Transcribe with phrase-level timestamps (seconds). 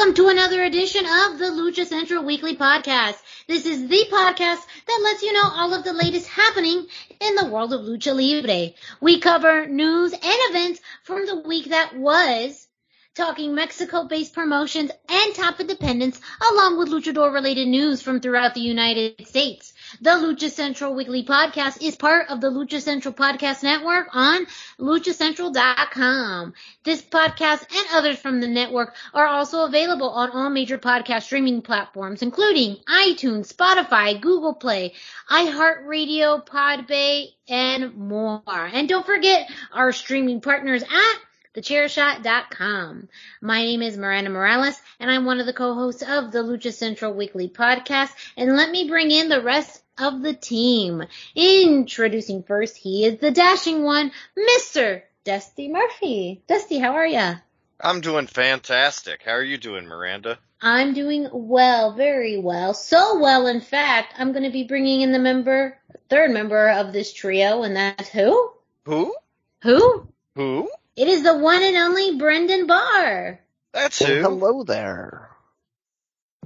[0.00, 3.18] Welcome to another edition of the Lucha Central Weekly Podcast.
[3.46, 6.86] This is the podcast that lets you know all of the latest happening
[7.20, 8.72] in the world of Lucha Libre.
[9.02, 12.66] We cover news and events from the week that was,
[13.14, 16.18] talking Mexico-based promotions and top independents,
[16.50, 19.69] along with luchador-related news from throughout the United States.
[19.98, 24.46] The Lucha Central Weekly Podcast is part of the Lucha Central Podcast Network on
[24.78, 26.54] luchacentral.com.
[26.84, 31.62] This podcast and others from the network are also available on all major podcast streaming
[31.62, 34.94] platforms, including iTunes, Spotify, Google Play,
[35.28, 38.42] iHeartRadio, Podbay, and more.
[38.46, 41.18] And don't forget our streaming partners at
[41.56, 43.08] thechairshot.com.
[43.40, 47.12] My name is Miranda Morales, and I'm one of the co-hosts of the Lucha Central
[47.12, 48.10] Weekly Podcast.
[48.36, 51.04] And let me bring in the rest of the team.
[51.34, 55.02] Introducing first, he is the dashing one, Mr.
[55.24, 56.42] Dusty Murphy.
[56.46, 57.34] Dusty, how are ya?
[57.80, 59.22] I'm doing fantastic.
[59.24, 60.38] How are you doing, Miranda?
[60.62, 62.74] I'm doing well, very well.
[62.74, 65.78] So well, in fact, I'm going to be bringing in the member,
[66.10, 68.52] third member of this trio, and that's who?
[68.84, 69.14] Who?
[69.62, 70.08] Who?
[70.34, 70.70] Who?
[70.96, 73.40] It is the one and only Brendan Barr.
[73.72, 74.20] That's Well, who.
[74.20, 75.29] hello there.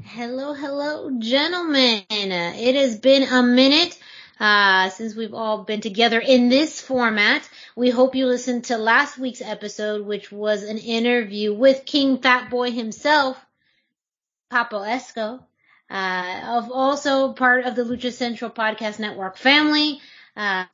[0.07, 2.03] Hello, hello, gentlemen.
[2.11, 3.99] It has been a minute
[4.39, 7.49] uh, since we've all been together in this format.
[7.75, 12.51] We hope you listened to last week's episode, which was an interview with King Fat
[12.51, 13.43] Boy himself,
[14.53, 15.43] Papo Esco,
[15.91, 20.01] uh, of also part of the Lucha Central Podcast Network family.
[20.37, 20.65] Uh,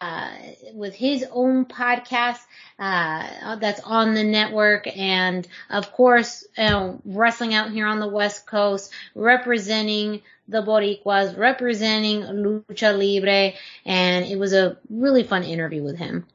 [0.72, 2.38] with his own podcast
[2.78, 8.46] uh, that's on the network, and of course, uh, wrestling out here on the West
[8.46, 13.52] Coast, representing the Boricuas, representing Lucha Libre,
[13.84, 16.26] and it was a really fun interview with him.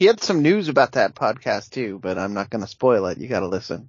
[0.00, 3.18] He had some news about that podcast too, but I'm not going to spoil it.
[3.18, 3.88] You got to listen.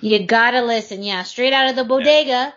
[0.00, 2.54] You gotta listen, yeah, straight out of the bodega.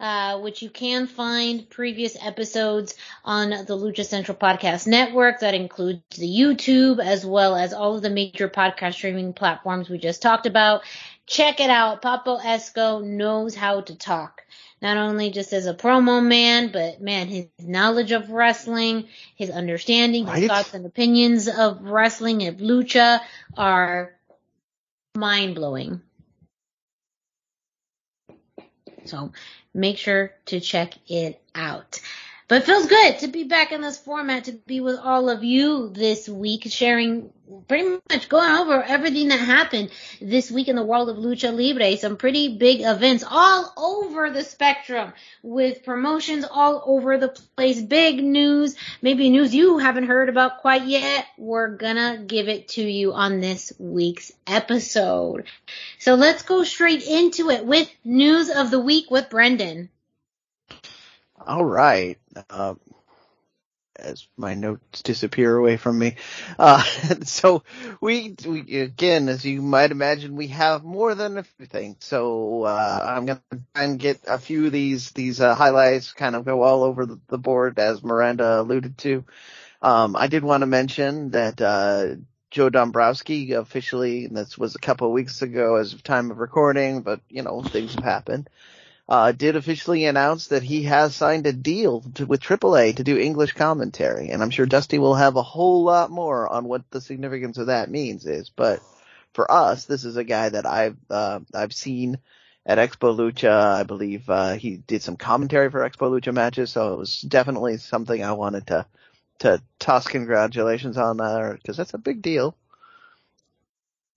[0.00, 5.40] Uh, which you can find previous episodes on the Lucha Central Podcast Network.
[5.40, 9.98] That includes the YouTube as well as all of the major podcast streaming platforms we
[9.98, 10.84] just talked about.
[11.26, 12.00] Check it out.
[12.00, 14.40] Papo Esco knows how to talk.
[14.80, 19.06] Not only just as a promo man, but man, his knowledge of wrestling,
[19.36, 20.48] his understanding, his Right.
[20.48, 23.20] thoughts and opinions of wrestling and lucha
[23.54, 24.14] are
[25.14, 26.00] mind blowing.
[29.10, 29.32] So
[29.74, 32.00] make sure to check it out.
[32.50, 35.44] But it feels good to be back in this format, to be with all of
[35.44, 37.30] you this week, sharing
[37.68, 39.90] pretty much going over everything that happened
[40.20, 41.96] this week in the world of Lucha Libre.
[41.96, 45.12] Some pretty big events all over the spectrum
[45.44, 47.80] with promotions all over the place.
[47.80, 51.26] Big news, maybe news you haven't heard about quite yet.
[51.38, 55.44] We're gonna give it to you on this week's episode.
[56.00, 59.88] So let's go straight into it with news of the week with Brendan.
[61.46, 62.18] All right.
[62.50, 62.74] Uh,
[63.98, 66.16] as my notes disappear away from me.
[66.58, 66.82] Uh,
[67.24, 67.62] so
[68.00, 71.98] we, we, again, as you might imagine, we have more than a few things.
[72.00, 76.12] So, uh, I'm going to try and get a few of these, these, uh, highlights
[76.12, 79.24] kind of go all over the, the board as Miranda alluded to.
[79.82, 82.16] Um, I did want to mention that, uh,
[82.50, 86.38] Joe Dombrowski officially, and this was a couple of weeks ago as of time of
[86.38, 88.48] recording, but you know, things have happened
[89.10, 93.18] uh, did officially announce that he has signed a deal to, with AAA to do
[93.18, 97.00] English commentary, and I'm sure Dusty will have a whole lot more on what the
[97.00, 98.50] significance of that means is.
[98.50, 98.80] But
[99.32, 102.18] for us, this is a guy that I've uh, I've seen
[102.64, 103.50] at Expo Lucha.
[103.50, 107.78] I believe uh, he did some commentary for Expo Lucha matches, so it was definitely
[107.78, 108.86] something I wanted to
[109.40, 112.56] to toss congratulations on there because that's a big deal.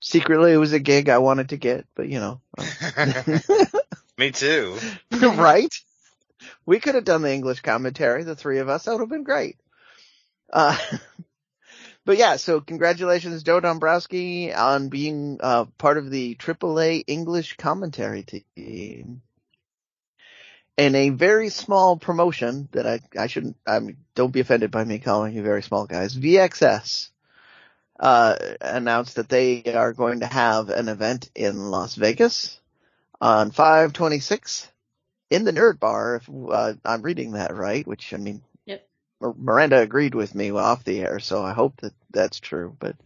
[0.02, 2.42] Secretly, it was a gig I wanted to get, but you know.
[4.18, 4.78] Me too.
[5.12, 5.74] right?
[6.66, 8.84] We could have done the English commentary, the three of us.
[8.84, 9.58] That would have been great.
[10.52, 10.78] Uh,
[12.06, 18.24] but yeah, so congratulations, Joe Dombrowski, on being uh, part of the AAA English commentary
[18.24, 19.22] team.
[20.76, 24.84] And a very small promotion that I, I shouldn't, I mean, don't be offended by
[24.84, 26.16] me calling you very small guys.
[26.16, 27.10] VXS,
[28.00, 32.60] uh, announced that they are going to have an event in Las Vegas
[33.24, 34.68] on 526
[35.30, 38.86] in the Nerd Bar, if uh, I'm reading that right, which I mean, Yep.
[39.22, 42.76] Miranda agreed with me off the air, so I hope that that's true.
[42.78, 42.98] But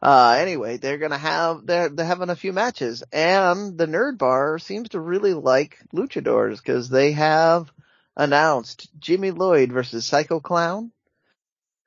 [0.00, 4.60] uh, anyway, they're gonna have they're they're having a few matches, and the Nerd Bar
[4.60, 7.68] seems to really like luchadors because they have
[8.16, 10.92] announced Jimmy Lloyd versus Psycho Clown,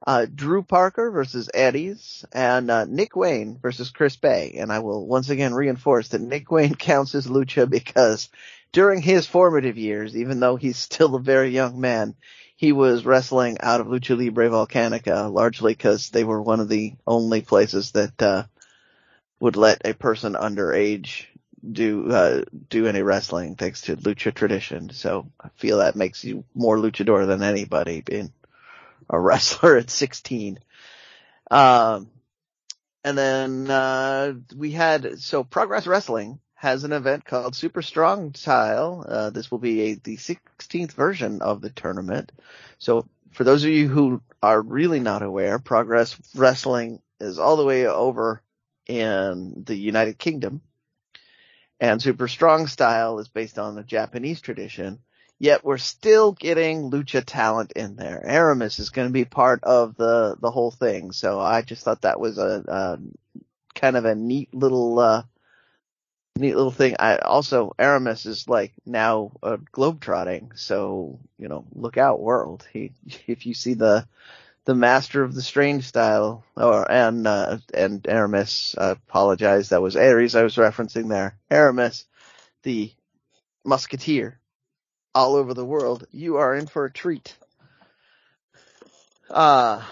[0.06, 4.56] uh, Drew Parker versus Eddie's, and uh, Nick Wayne versus Chris Bey.
[4.58, 8.30] And I will once again reinforce that Nick Wayne counts as lucha because
[8.72, 12.16] during his formative years, even though he's still a very young man,
[12.56, 16.94] he was wrestling out of Lucha Libre Volcanica, largely because they were one of the
[17.08, 18.44] only places that uh,
[19.40, 21.26] would let a person underage
[21.70, 24.90] do uh, do any wrestling, thanks to lucha tradition.
[24.92, 28.32] So I feel that makes you more luchador than anybody, being
[29.10, 30.60] a wrestler at 16.
[31.50, 32.10] Um,
[33.04, 39.04] and then uh, we had so Progress Wrestling has an event called Super Strong Style.
[39.08, 42.32] Uh, this will be a, the 16th version of the tournament.
[42.78, 47.66] So for those of you who are really not aware, Progress Wrestling is all the
[47.66, 48.44] way over
[48.88, 50.62] in the United Kingdom.
[51.80, 55.00] And Super Strong Style is based on the Japanese tradition.
[55.42, 58.24] Yet we're still getting lucha talent in there.
[58.24, 61.12] Aramis is going to be part of the, the whole thing.
[61.14, 63.00] So I just thought that was a, a
[63.74, 65.24] kind of a neat little, uh,
[66.36, 66.96] neat little thing.
[67.00, 72.68] I also Aramis is like now uh, globetrotting, so you know, look out, world.
[72.72, 72.92] He,
[73.26, 74.08] if you see the
[74.66, 79.96] the master of the strange style, or and uh, and Aramis, I apologize, that was
[79.96, 81.40] Ares I was referencing there.
[81.50, 82.06] Aramis,
[82.62, 82.94] the
[83.66, 84.40] musketeer,
[85.14, 86.06] all over the world.
[86.12, 87.36] You are in for a treat.
[89.30, 89.84] Uh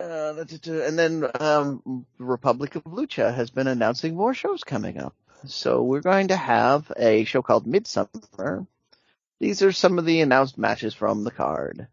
[0.00, 5.14] uh, and then um, Republic of Lucha has been announcing more shows coming up.
[5.46, 8.66] So we're going to have a show called Midsummer.
[9.40, 11.86] These are some of the announced matches from the card.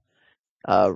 [0.65, 0.93] Uh,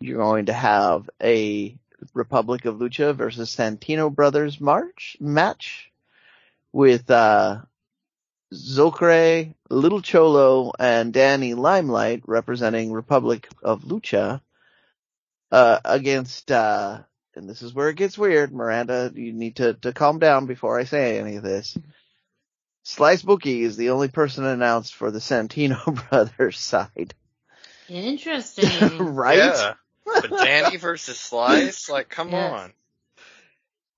[0.00, 1.76] you're going to have a
[2.14, 5.90] Republic of Lucha versus Santino Brothers March match
[6.72, 7.62] with uh,
[8.52, 14.40] Zokre, Little Cholo, and Danny Limelight representing Republic of Lucha
[15.50, 16.98] uh, against, uh,
[17.34, 20.78] and this is where it gets weird, Miranda, you need to, to calm down before
[20.78, 21.76] I say any of this.
[22.84, 27.14] Slice Boogie is the only person announced for the Santino brothers side.
[27.88, 29.14] Interesting.
[29.14, 29.38] right?
[29.38, 29.74] Yeah.
[30.04, 32.52] But Danny versus Slice, like, come Yes.
[32.52, 32.72] on.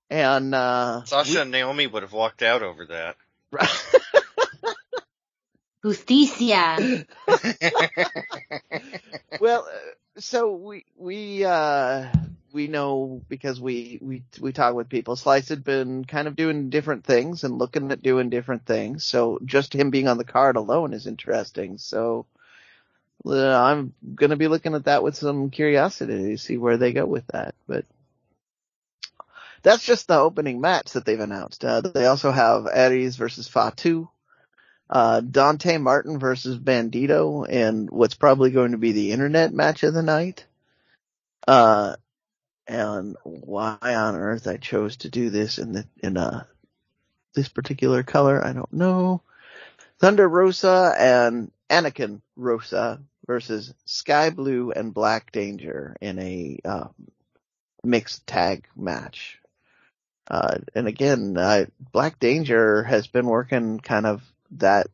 [0.09, 3.15] And, uh, Sasha and Naomi would have walked out over that.
[5.83, 7.05] Justicia.
[9.39, 12.07] well, uh, so we, we, uh,
[12.51, 15.15] we know because we, we, we talk with people.
[15.15, 19.05] Slice had been kind of doing different things and looking at doing different things.
[19.05, 21.77] So just him being on the card alone is interesting.
[21.77, 22.25] So,
[23.25, 27.05] uh, I'm gonna be looking at that with some curiosity to see where they go
[27.05, 27.85] with that, but
[29.61, 31.65] that's just the opening match that they've announced.
[31.65, 34.09] Uh, they also have Aries versus Fatu,
[34.89, 39.93] uh, Dante Martin versus Bandito, and what's probably going to be the internet match of
[39.93, 40.45] the night.
[41.47, 41.95] Uh,
[42.67, 46.43] and why on earth I chose to do this in the, in, uh,
[47.33, 49.21] this particular color, I don't know.
[49.99, 56.87] Thunder Rosa and Anakin Rosa versus Sky Blue and Black Danger in a, uh,
[57.83, 59.39] mixed tag match.
[60.27, 64.87] Uh, and again, uh, Black Danger has been working kind of that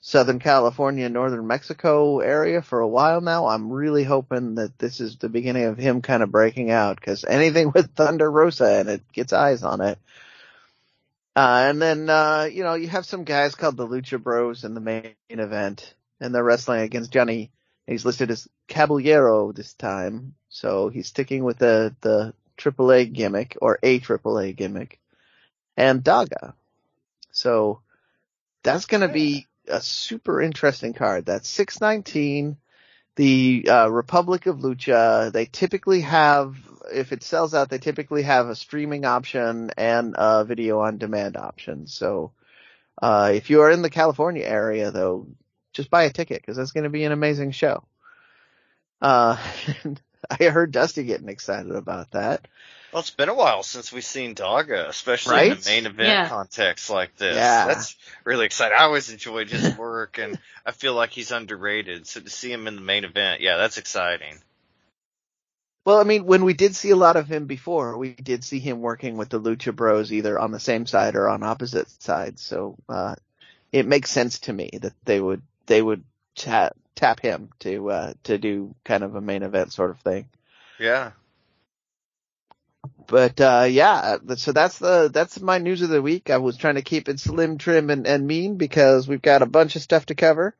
[0.00, 3.46] Southern California, Northern Mexico area for a while now.
[3.46, 7.24] I'm really hoping that this is the beginning of him kind of breaking out because
[7.24, 9.98] anything with Thunder Rosa and it gets eyes on it.
[11.34, 14.74] Uh, and then, uh, you know, you have some guys called the Lucha Bros in
[14.74, 17.50] the main event and they're wrestling against Johnny.
[17.86, 20.34] He's listed as Caballero this time.
[20.48, 24.98] So he's sticking with the, the AAA gimmick or a AAA gimmick
[25.76, 26.54] and Daga.
[27.30, 27.80] So
[28.62, 31.26] that's going to be a super interesting card.
[31.26, 32.56] That's 619.
[33.16, 36.56] The uh, Republic of Lucha, they typically have,
[36.92, 41.36] if it sells out, they typically have a streaming option and a video on demand
[41.36, 41.86] option.
[41.88, 42.32] So,
[43.00, 45.26] uh, if you are in the California area though,
[45.72, 47.84] just buy a ticket because that's going to be an amazing show.
[49.00, 49.36] Uh,
[50.30, 52.46] I heard Dusty getting excited about that.
[52.92, 55.52] Well, it's been a while since we've seen Daga, especially Right?
[55.52, 56.28] in the main event Yeah.
[56.28, 57.36] context like this.
[57.36, 57.66] Yeah.
[57.66, 58.78] That's really exciting.
[58.78, 62.06] I always enjoyed his work, and I feel like he's underrated.
[62.06, 64.38] So to see him in the main event, yeah, that's exciting.
[65.84, 68.58] Well, I mean, when we did see a lot of him before, we did see
[68.58, 72.42] him working with the Lucha Bros either on the same side or on opposite sides.
[72.42, 73.14] So, uh,
[73.72, 76.04] it makes sense to me that they would, they would
[76.36, 80.28] tap, tap him to, uh, to do kind of a main event sort of thing.
[80.78, 81.12] Yeah.
[83.06, 86.30] But, uh, yeah, so that's the, that's my news of the week.
[86.30, 89.46] I was trying to keep it slim, trim, and, and mean because we've got a
[89.46, 90.54] bunch of stuff to cover.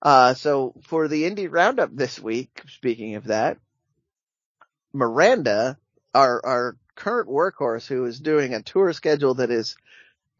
[0.00, 3.58] Uh, so for the indie roundup this week, speaking of that,
[4.92, 5.78] Miranda,
[6.14, 9.76] our, our current workhorse who is doing a tour schedule that is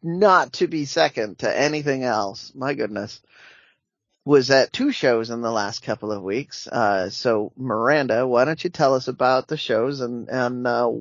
[0.01, 2.51] not to be second to anything else.
[2.53, 3.21] My goodness.
[4.25, 6.65] Was at two shows in the last couple of weeks.
[6.67, 10.91] Uh, so Miranda, why don't you tell us about the shows and, and, uh,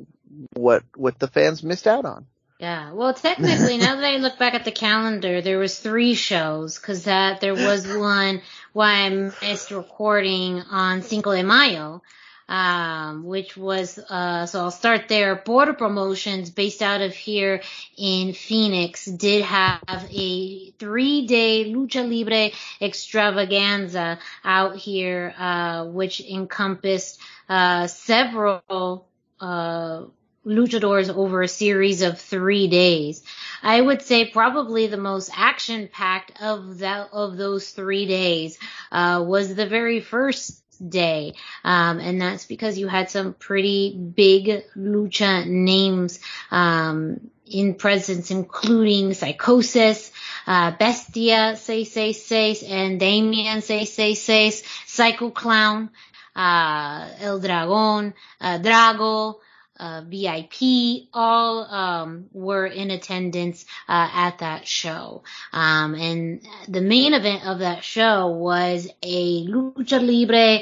[0.55, 2.27] what, what the fans missed out on?
[2.63, 6.79] Yeah, well, technically, now that I look back at the calendar, there was three shows
[6.79, 8.41] because that there was one
[8.73, 12.03] why I missed recording on Cinco de Mayo,
[12.53, 15.35] um, which was uh, so I'll start there.
[15.35, 17.63] Border Promotions, based out of here
[17.97, 19.81] in Phoenix, did have
[20.11, 27.19] a three-day lucha libre extravaganza out here, uh, which encompassed
[27.49, 29.09] uh, several.
[29.41, 30.05] Uh,
[30.45, 33.23] luchadors over a series of three days.
[33.63, 38.59] I would say probably the most action packed of that of those three days
[38.91, 41.35] uh, was the very first day,
[41.65, 46.21] um, and that's because you had some pretty big lucha names
[46.51, 50.11] um, in presence, including Psychosis.
[50.45, 55.91] Uh, Bestia 666 and Damien 666, Psycho Clown,
[56.35, 59.37] uh, El Dragon, uh, Drago,
[59.79, 65.23] uh, VIP, all um, were in attendance uh, at that show.
[65.53, 70.59] Um, and the main event of that show was a lucha libre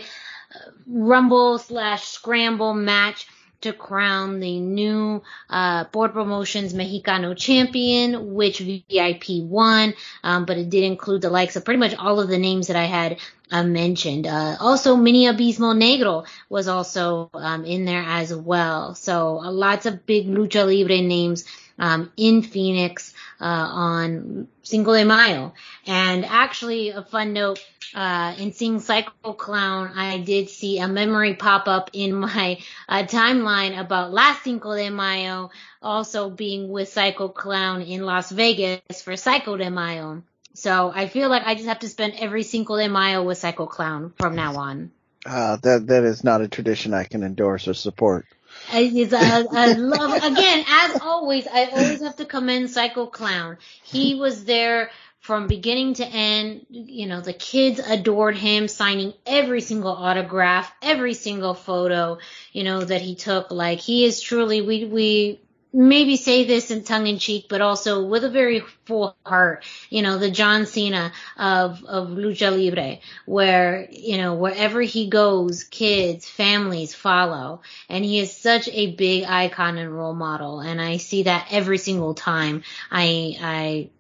[0.54, 3.26] uh, rumble slash scramble match
[3.62, 10.70] to crown the new uh, Board Promotions Mexicano champion, which VIP won, um, but it
[10.70, 13.18] did include the likes of pretty much all of the names that I had
[13.50, 14.26] uh, mentioned.
[14.26, 18.94] Uh, also, Mini Abismo Negro was also um, in there as well.
[18.94, 21.44] So uh, lots of big lucha libre names
[21.78, 25.54] um, in Phoenix uh, on Cinco de Mayo.
[25.86, 27.64] And actually, a fun note.
[27.94, 33.02] Uh, in seeing Psycho Clown, I did see a memory pop up in my uh,
[33.02, 35.50] timeline about last Cinco de Mayo
[35.82, 40.22] also being with Psycho Clown in Las Vegas for Psycho de Mayo.
[40.54, 43.66] So I feel like I just have to spend every Cinco de Mayo with Psycho
[43.66, 44.92] Clown from now on.
[45.26, 48.26] Uh, that, that is not a tradition I can endorse or support.
[48.72, 53.58] I, it's, I, I love, again, as always, I always have to commend Psycho Clown.
[53.82, 54.90] He was there
[55.30, 56.66] from beginning to end.
[56.70, 62.18] You know, the kids adored him, signing every single autograph, every single photo,
[62.52, 63.52] you know, that he took.
[63.52, 65.40] Like, he is truly, we, we,
[65.72, 70.02] maybe say this in tongue in cheek, but also with a very full heart, you
[70.02, 76.28] know, the John Cena of, of Lucha Libre, where, you know, wherever he goes, kids,
[76.28, 77.62] families follow.
[77.88, 80.58] And he is such a big icon and role model.
[80.58, 83.90] And I see that every single time I, I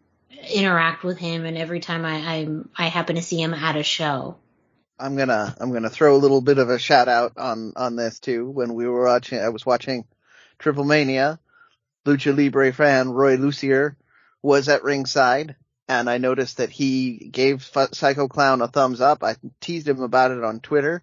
[0.48, 3.82] interact with him and every time I, I, I happen to see him at a
[3.82, 4.36] show.
[4.98, 8.20] I'm gonna I'm gonna throw a little bit of a shout out on on this
[8.20, 8.50] too.
[8.50, 10.04] When we were watching, I was watching
[10.58, 11.40] Triple Mania.
[12.06, 13.96] Lucha Libre fan Roy Lucier
[14.42, 15.56] was at ringside,
[15.88, 19.22] and I noticed that he gave F- Psycho Clown a thumbs up.
[19.22, 21.02] I teased him about it on Twitter,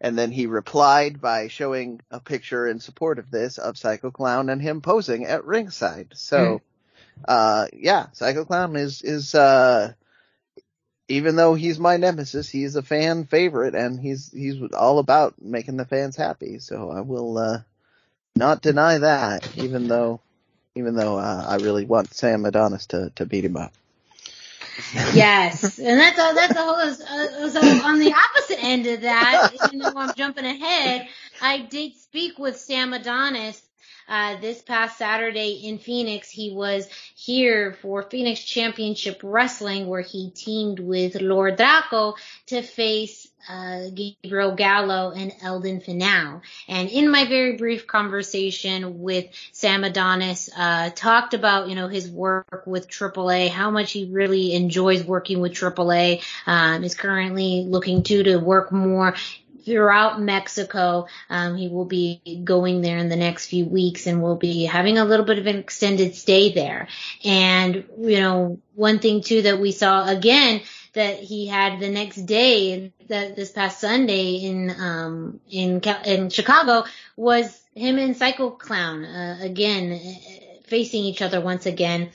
[0.00, 4.48] and then he replied by showing a picture in support of this of Psycho Clown
[4.48, 6.12] and him posing at ringside.
[6.14, 6.65] So, hmm.
[7.26, 9.92] Uh, yeah, Psycho Clown is is uh
[11.08, 15.76] even though he's my nemesis, he's a fan favorite and he's he's all about making
[15.76, 16.58] the fans happy.
[16.58, 17.58] So I will uh
[18.34, 20.20] not deny that, even though
[20.74, 23.72] even though uh, I really want Sam Adonis to to beat him up.
[25.14, 26.74] Yes, and that's a, that's a whole.
[26.74, 31.08] Uh, so on the opposite end of that, even though I'm jumping ahead,
[31.40, 33.65] I did speak with Sam Adonis
[34.08, 36.30] uh, this past Saturday in Phoenix.
[36.30, 42.14] He was here for Phoenix Championship Wrestling, where he teamed with Lord Draco
[42.46, 46.40] to face uh, Gabriel Gallo and Eldon Finau.
[46.68, 52.10] And in my very brief conversation with Sam Adonis, uh, talked about, you know, his
[52.10, 58.02] work with AAA, how much he really enjoys working with AAA, um, is currently looking
[58.04, 59.14] to, to work more
[59.66, 61.08] throughout Mexico.
[61.28, 64.96] Um, he will be going there in the next few weeks and will be having
[64.96, 66.86] a little bit of an extended stay there.
[67.24, 72.16] And, you know, one thing too that we saw again that he had the next
[72.22, 76.84] day that this past Sunday in um in in Chicago
[77.16, 80.00] was him and Psycho Clown uh, again
[80.66, 82.10] facing each other once again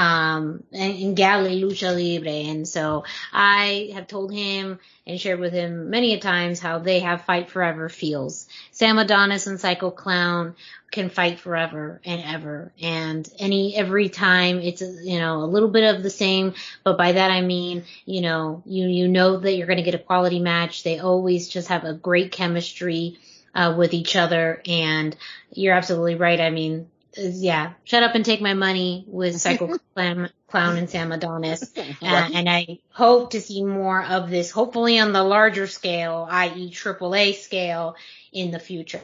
[0.00, 2.30] um, in Galley Lucha Libre.
[2.30, 7.00] And so I have told him and shared with him many a times how they
[7.00, 8.48] have fight forever feels.
[8.70, 10.54] Sam Adonis and Psycho Clown
[10.90, 12.72] can fight forever and ever.
[12.80, 17.12] And any, every time it's, you know, a little bit of the same, but by
[17.12, 20.40] that I mean, you know, you, you know that you're going to get a quality
[20.40, 20.82] match.
[20.82, 23.18] They always just have a great chemistry.
[23.52, 25.16] Uh, with each other and
[25.52, 26.40] you're absolutely right.
[26.40, 31.12] I mean, yeah, shut up and take my money with Psycho Clown, Clown and Sam
[31.12, 31.72] Adonis.
[32.02, 36.70] Uh, and I hope to see more of this, hopefully on the larger scale, i.e.
[36.70, 37.94] AAA scale
[38.32, 39.02] in the future.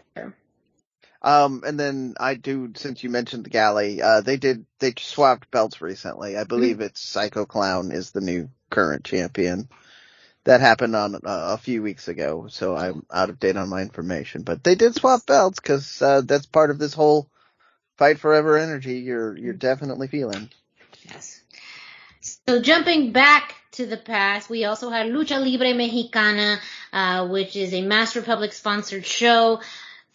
[1.21, 5.51] Um, and then I do, since you mentioned the galley, uh, they did, they swapped
[5.51, 6.37] belts recently.
[6.37, 6.85] I believe mm-hmm.
[6.87, 9.69] it's Psycho Clown is the new current champion.
[10.45, 13.83] That happened on uh, a few weeks ago, so I'm out of date on my
[13.83, 14.43] information.
[14.43, 17.29] But they did swap belts because uh, that's part of this whole
[17.97, 20.50] fight forever energy you're you're definitely feeling.
[21.05, 21.41] Yes.
[22.47, 26.59] So jumping back to the past, we also had Lucha Libre Mexicana,
[26.93, 29.61] uh, which is a Master Republic sponsored show.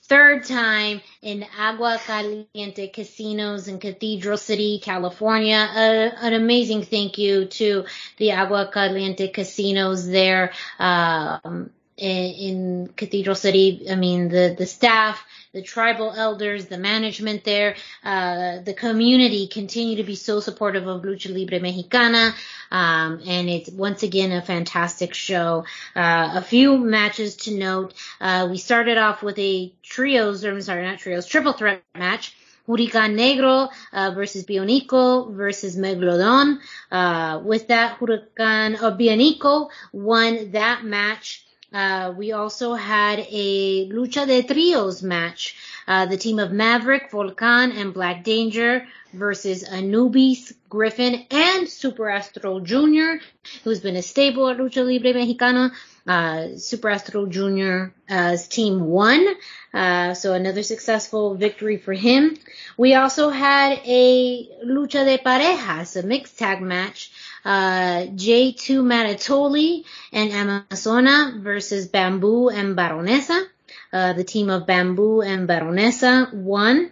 [0.04, 5.56] Third time in Agua Caliente Casinos in Cathedral City, California.
[5.56, 7.86] Uh, an amazing thank you to
[8.18, 13.86] the Agua Caliente Casinos there um, in, in Cathedral City.
[13.90, 19.98] I mean, the the staff the tribal elders, the management there, uh, the community continue
[19.98, 22.34] to be so supportive of Lucha Libre Mexicana.
[22.72, 25.66] Um, and it's once again a fantastic show.
[25.94, 27.94] Uh, a few matches to note.
[28.22, 32.34] Uh, we started off with a trios, or I'm sorry, not trios, triple threat match.
[32.68, 36.60] Huracan Negro uh, versus Bionico versus Megalodon.
[36.90, 41.46] Uh, with that, Huracan or Bionico won that match.
[41.74, 45.56] Uh, we also had a lucha de trios match.
[45.88, 52.60] Uh, the team of Maverick, Volcan, and Black Danger versus Anubis, Griffin, and Super Astro
[52.60, 53.24] Jr.,
[53.64, 55.72] who's been a stable at Lucha Libre Mexicana.
[56.08, 59.26] Uh, Super Astro Jr.'s team won,
[59.74, 62.38] uh, so another successful victory for him.
[62.76, 67.12] We also had a lucha de parejas, a mixed tag match
[67.44, 73.46] uh, J2 Maratoli and Amazona versus Bamboo and Baronesa.
[73.94, 76.92] Uh, the team of Bamboo and Baronesa won.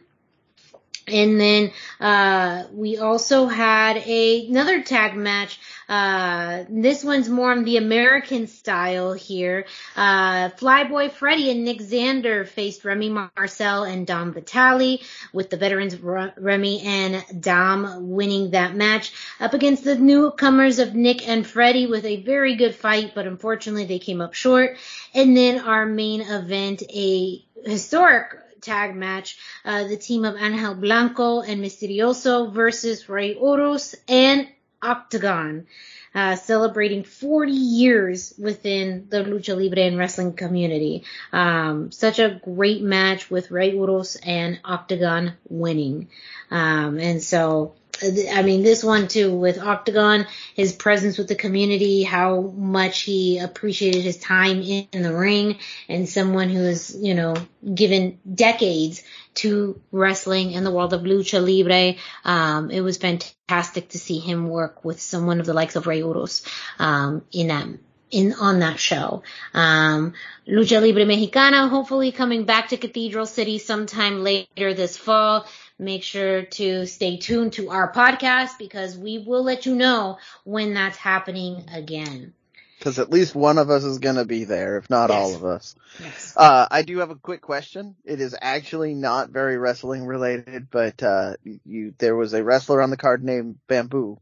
[1.08, 5.60] And then uh, we also had a, another tag match.
[5.90, 9.66] Uh, this one's more on the American style here.
[9.96, 15.02] Uh, Flyboy Freddy and Nick Zander faced Remy Marcel and Dom Vitale,
[15.34, 21.28] with the veterans Remy and Dom winning that match up against the newcomers of Nick
[21.28, 24.78] and Freddy with a very good fight, but unfortunately they came up short.
[25.16, 31.42] And then our main event, a historic tag match, uh, the team of Angel Blanco
[31.42, 34.48] and Misterioso versus Rey Horus and
[34.82, 35.68] Octagon.
[36.16, 41.04] Uh, celebrating 40 years within the lucha libre and wrestling community.
[41.32, 46.10] Um, such a great match with Rey Horus and Octagon winning.
[46.50, 52.04] Um, and so I mean, this one too with Octagon, his presence with the community,
[52.04, 55.58] how much he appreciated his time in, the ring,
[55.88, 57.36] and someone who has, you know,
[57.74, 59.04] given decades
[59.36, 62.00] to wrestling in the world of lucha libre.
[62.24, 66.02] Um, it was fantastic to see him work with someone of the likes of Rey
[66.02, 66.44] Horus,
[66.78, 67.68] um, in that
[68.12, 69.24] in on that show.
[69.54, 70.14] Um,
[70.48, 75.46] Lucha Libre Mexicana, hopefully coming back to Cathedral City sometime later this fall
[75.80, 80.74] make sure to stay tuned to our podcast because we will let you know when
[80.74, 82.34] that's happening again.
[82.78, 85.18] Because at least one of us is going to be there, if not yes.
[85.20, 85.76] all of us.
[86.02, 86.34] Yes.
[86.36, 87.96] Uh, I do have a quick question.
[88.06, 91.34] It is actually not very wrestling related, but uh,
[91.66, 94.20] you there was a wrestler on the card named Bamboo.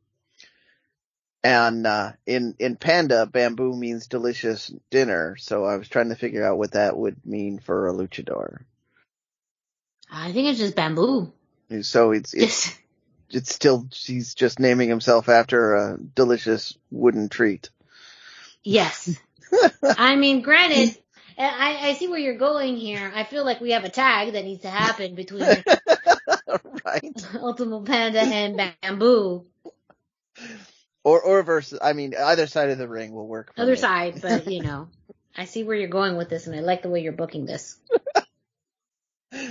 [1.44, 5.38] And uh, in in Panda, bamboo means delicious dinner.
[5.38, 8.64] So I was trying to figure out what that would mean for a luchador.
[10.12, 11.32] I think it's just bamboo.
[11.82, 12.78] So it's it's
[13.30, 17.70] it's still he's just naming himself after a delicious wooden treat.
[18.64, 19.18] Yes.
[19.84, 20.98] I mean, granted,
[21.38, 23.12] I, I see where you're going here.
[23.14, 25.42] I feel like we have a tag that needs to happen between
[26.86, 27.26] right.
[27.36, 29.46] Ultimate Panda and Bamboo.
[31.08, 33.54] Or or versus I mean either side of the ring will work.
[33.56, 33.78] Other me.
[33.78, 34.90] side, but you know.
[35.38, 37.78] I see where you're going with this, and I like the way you're booking this.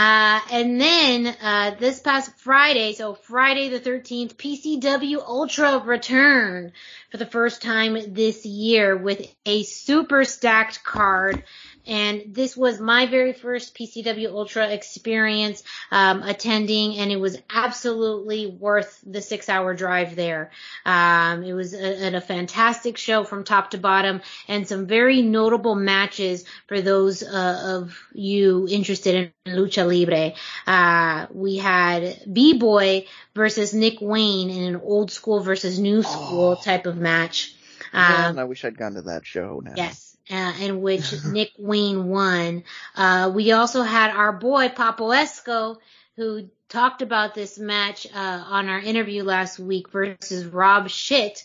[0.00, 6.70] Uh, and then, uh, this past Friday, so Friday the 13th, PCW Ultra returned
[7.10, 11.42] for the first time this year with a super stacked card
[11.88, 18.46] and this was my very first PCW Ultra experience um, attending, and it was absolutely
[18.46, 20.50] worth the six-hour drive there.
[20.84, 25.74] Um, it was a, a, fantastic show from top to bottom, and some very notable
[25.74, 30.34] matches for those uh, of you interested in lucha libre.
[30.66, 36.62] Uh, we had B-Boy versus Nick Wayne in an old school versus new school oh.
[36.62, 37.54] type of match.
[37.94, 39.72] Um, Man, I wish I'd gone to that show now.
[39.74, 42.64] Yes uh, in which Nick Wayne won.
[42.94, 45.76] Uh, we also had our boy Papo Esco,
[46.16, 51.44] who talked about this match uh, on our interview last week versus Rob Shit.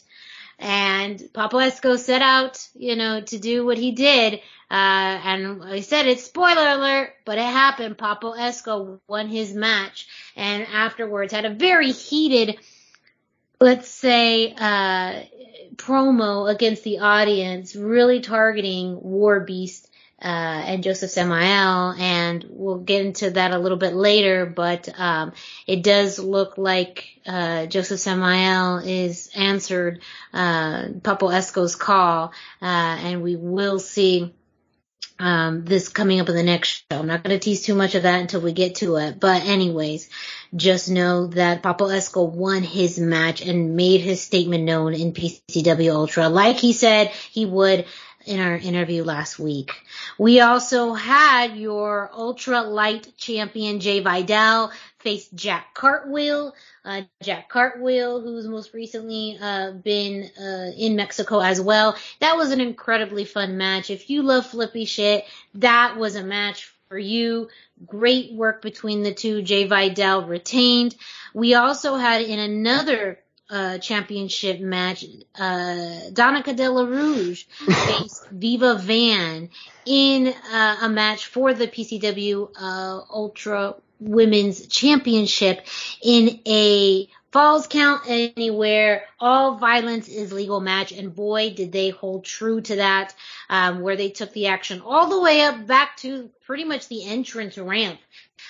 [0.59, 4.35] And Papo Esco set out, you know, to do what he did.
[4.69, 7.97] Uh, and I said it's spoiler alert, but it happened.
[7.97, 12.57] Papo Esco won his match and afterwards had a very heated,
[13.59, 15.21] let's say, uh,
[15.75, 19.89] promo against the audience, really targeting War Beast
[20.21, 24.45] uh, and Josef Samael, and we'll get into that a little bit later.
[24.45, 25.33] But um,
[25.67, 30.01] it does look like uh, Josef Samael is answered
[30.33, 32.31] uh, Papo Esco's call,
[32.62, 34.33] uh, and we will see
[35.19, 36.99] um, this coming up in the next show.
[36.99, 39.19] I'm not going to tease too much of that until we get to it.
[39.19, 40.09] But anyways,
[40.55, 45.93] just know that Papo Esco won his match and made his statement known in PCW
[45.93, 47.85] Ultra, like he said he would
[48.25, 49.71] in our interview last week.
[50.17, 56.53] We also had your ultra light champion Jay Vidal face Jack Cartwheel.
[56.85, 61.95] Uh, Jack Cartwheel, who's most recently uh, been uh, in Mexico as well.
[62.19, 63.89] That was an incredibly fun match.
[63.89, 67.49] If you love flippy shit, that was a match for you.
[67.88, 69.41] Great work between the two.
[69.41, 70.95] Jay Vidal retained.
[71.34, 73.17] We also had in another
[73.49, 75.03] uh, championship match,
[75.34, 79.49] uh, Danika Della Rouge faced Viva Van
[79.88, 85.65] in uh, a match for the PCW uh, Ultra Women's Championship
[85.99, 89.05] in a Falls count anywhere.
[89.19, 93.15] All violence is legal match, and boy, did they hold true to that.
[93.49, 97.03] Um, where they took the action all the way up back to pretty much the
[97.03, 97.99] entrance ramp,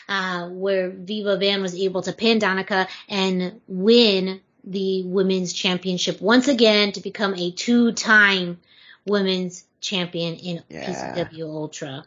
[0.09, 6.49] uh, where Viva Van was able to pin Danika and win the women's championship once
[6.49, 8.59] again to become a two-time
[9.05, 11.15] women's champion in yeah.
[11.15, 12.03] PCW Ultra.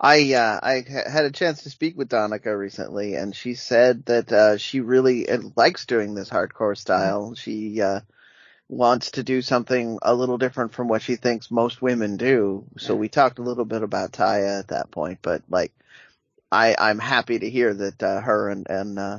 [0.00, 4.32] I uh, I had a chance to speak with Danika recently, and she said that
[4.32, 7.26] uh, she really uh, likes doing this hardcore style.
[7.26, 7.34] Mm-hmm.
[7.34, 8.00] She uh,
[8.68, 12.64] wants to do something a little different from what she thinks most women do.
[12.76, 15.72] So we talked a little bit about Taya at that point, but like,
[16.52, 19.18] I I'm happy to hear that uh, her and and uh,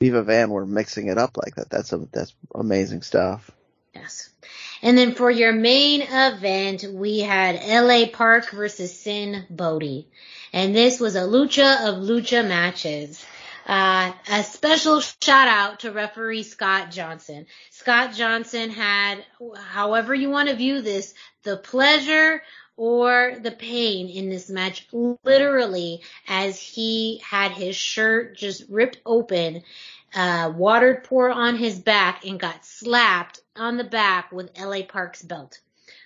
[0.00, 1.68] Viva Van were mixing it up like that.
[1.68, 3.50] That's a that's amazing stuff.
[3.94, 4.30] Yes.
[4.82, 10.08] And then for your main event, we had LA Park versus Sinn Bodhi.
[10.52, 13.24] And this was a lucha of lucha matches.
[13.66, 17.46] Uh, a special shout out to referee Scott Johnson.
[17.70, 19.24] Scott Johnson had,
[19.70, 22.42] however you want to view this, the pleasure
[22.76, 24.86] or the pain in this match,
[25.24, 29.62] literally, as he had his shirt just ripped open,
[30.14, 35.22] uh, water pour on his back and got slapped on the back with LA Park's
[35.22, 35.60] belt.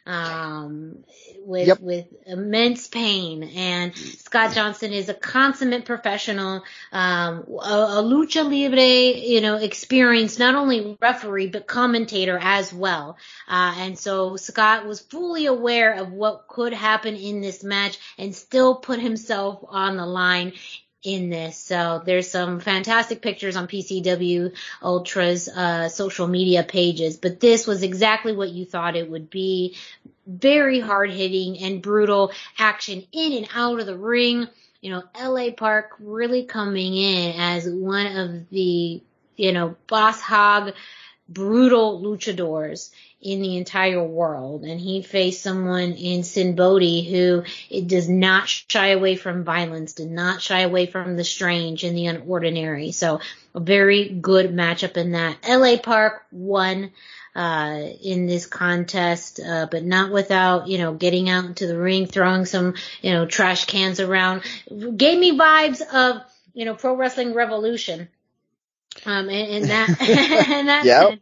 [0.06, 1.04] Um,
[1.44, 1.80] with, yep.
[1.80, 3.44] with immense pain.
[3.44, 10.38] And Scott Johnson is a consummate professional, um, a, a lucha libre, you know, experience,
[10.38, 13.18] not only referee, but commentator as well.
[13.46, 18.34] Uh, and so Scott was fully aware of what could happen in this match and
[18.34, 20.54] still put himself on the line
[21.02, 21.56] in this.
[21.56, 27.82] So there's some fantastic pictures on PCW Ultra's uh, social media pages, but this was
[27.82, 29.76] exactly what you thought it would be.
[30.26, 34.46] Very hard hitting and brutal action in and out of the ring.
[34.80, 39.02] You know, LA Park really coming in as one of the,
[39.36, 40.72] you know, boss hog
[41.30, 42.90] brutal luchadors
[43.22, 44.64] in the entire world.
[44.64, 49.92] And he faced someone in Sinn Bodhi who it does not shy away from violence,
[49.92, 52.92] did not shy away from the strange and the unordinary.
[52.92, 53.20] So
[53.54, 55.38] a very good matchup in that.
[55.48, 56.92] LA Park won
[57.34, 62.06] uh, in this contest, uh, but not without, you know, getting out into the ring,
[62.06, 64.42] throwing some, you know, trash cans around.
[64.68, 66.22] Gave me vibes of,
[66.54, 68.08] you know, Pro Wrestling Revolution
[69.06, 69.88] um, and, and that,
[70.48, 71.18] and that, yep.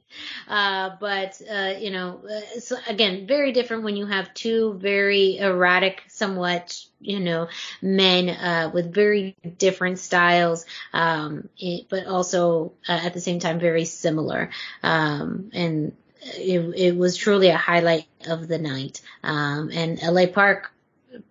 [0.49, 5.39] Uh, but, uh, you know, uh, so again, very different when you have two very
[5.39, 7.49] erratic, somewhat, you know,
[7.83, 13.61] men, uh, with very different styles, um, it, but also uh, at the same time
[13.61, 14.51] very similar.
[14.83, 19.01] Um, and it, it was truly a highlight of the night.
[19.23, 20.73] Um, and LA Park,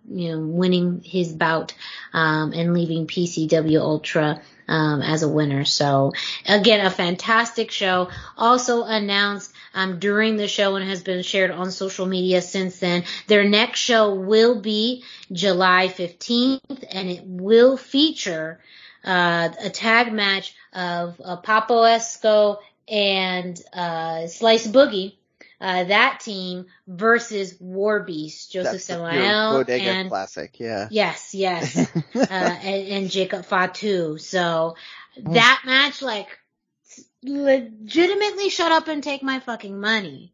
[0.08, 1.74] you know, winning his bout,
[2.12, 5.64] um, and leaving PCW Ultra, um, as a winner.
[5.64, 6.12] So
[6.46, 8.10] again, a fantastic show.
[8.36, 13.04] Also announced um, during the show and has been shared on social media since then.
[13.26, 18.60] Their next show will be July 15th, and it will feature
[19.04, 25.17] uh, a tag match of uh, Papo Esco and uh, Slice Boogie.
[25.60, 30.86] Uh, that team versus War Beast, Josef Samael and classic, yeah.
[30.90, 31.76] Yes, yes,
[32.14, 34.18] uh, and, and, Jacob Fatu.
[34.18, 34.76] So
[35.16, 36.38] that match, like,
[37.24, 40.32] legitimately shut up and take my fucking money.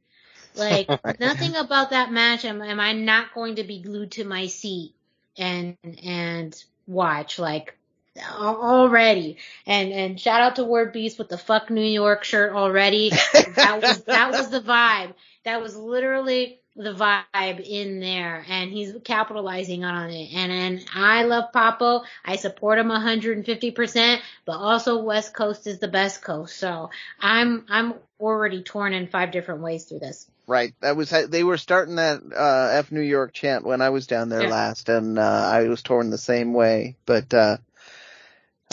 [0.55, 0.89] Like
[1.21, 4.95] nothing about that match am, am I not going to be glued to my seat
[5.37, 7.77] and and watch like
[8.23, 9.39] already.
[9.67, 13.11] And and shout out to War Beast with the fuck New York shirt already.
[13.55, 15.15] that was that was the vibe.
[15.45, 20.31] That was literally the vibe in there and he's capitalizing on it.
[20.35, 22.05] And and I love Papo.
[22.25, 26.57] I support him 150%, but also West Coast is the best coast.
[26.57, 30.27] So I'm I'm already torn in five different ways through this.
[30.47, 30.75] Right.
[30.81, 34.29] That was they were starting that uh F New York chant when I was down
[34.29, 34.51] there yeah.
[34.51, 36.97] last and uh I was torn the same way.
[37.07, 37.59] But uh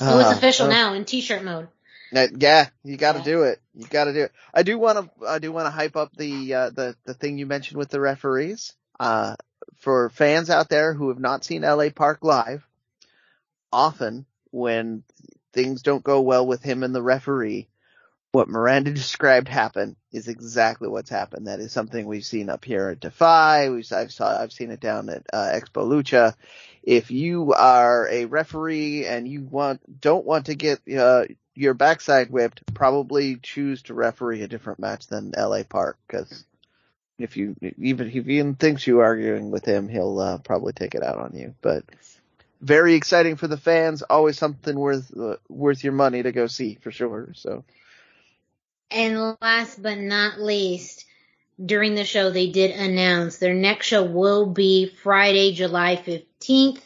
[0.01, 1.67] Oh, it's uh, official uh, now in t-shirt mode.
[2.11, 3.25] Yeah, you got to yeah.
[3.25, 3.61] do it.
[3.73, 4.31] You got to do it.
[4.53, 5.25] I do want to.
[5.25, 8.01] I do want to hype up the uh, the the thing you mentioned with the
[8.01, 8.73] referees.
[8.99, 9.35] Uh,
[9.77, 12.67] for fans out there who have not seen LA Park live,
[13.71, 15.03] often when
[15.53, 17.67] things don't go well with him and the referee,
[18.32, 21.48] what Miranda described happen is exactly what's happened.
[21.48, 23.70] That is something we've seen up here at Defy.
[23.70, 26.36] We've I've saw I've seen it down at uh, Expo Lucha.
[26.84, 32.32] If you are a referee and you want don't want to get uh, your backside
[32.32, 36.46] whipped, probably choose to referee a different match than LA Park because
[37.20, 40.96] if you even if he even thinks you arguing with him, he'll uh, probably take
[40.96, 41.54] it out on you.
[41.62, 41.84] But
[42.62, 44.02] very exciting for the fans.
[44.02, 47.34] Always something worth uh, worth your money to go see for sure.
[47.36, 47.63] So.
[48.91, 51.06] And last but not least,
[51.63, 56.82] during the show they did announce their next show will be Friday, July 15th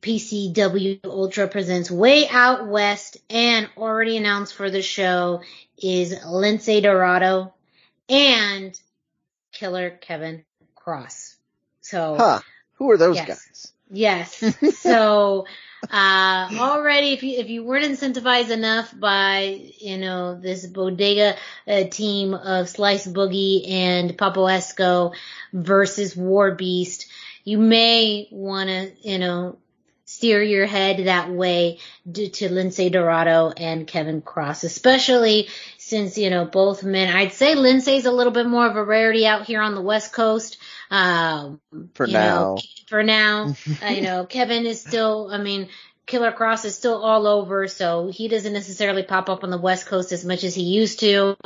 [0.00, 5.42] PCW Ultra presents Way Out West and already announced for the show
[5.76, 7.52] is Lince Dorado
[8.08, 8.78] and
[9.52, 11.36] Killer Kevin Cross.
[11.80, 12.40] So, huh.
[12.74, 13.26] Who are those yes.
[13.26, 13.72] guys?
[13.90, 14.42] Yes.
[14.78, 15.46] so,
[15.90, 21.84] uh, already if you, if you weren't incentivized enough by, you know, this bodega uh,
[21.84, 25.14] team of Slice Boogie and Papo Esco
[25.52, 27.06] versus War Beast,
[27.44, 29.56] you may want to, you know,
[30.08, 31.78] steer your head that way
[32.10, 37.54] due to Lince Dorado and Kevin Cross, especially since, you know, both men, I'd say
[37.54, 40.56] Lince's a little bit more of a rarity out here on the West Coast.
[40.90, 41.60] Um,
[41.94, 42.54] for now.
[42.54, 45.68] Know, for now, uh, you know, Kevin is still, I mean,
[46.08, 49.86] Killer Cross is still all over, so he doesn't necessarily pop up on the West
[49.86, 51.36] Coast as much as he used to.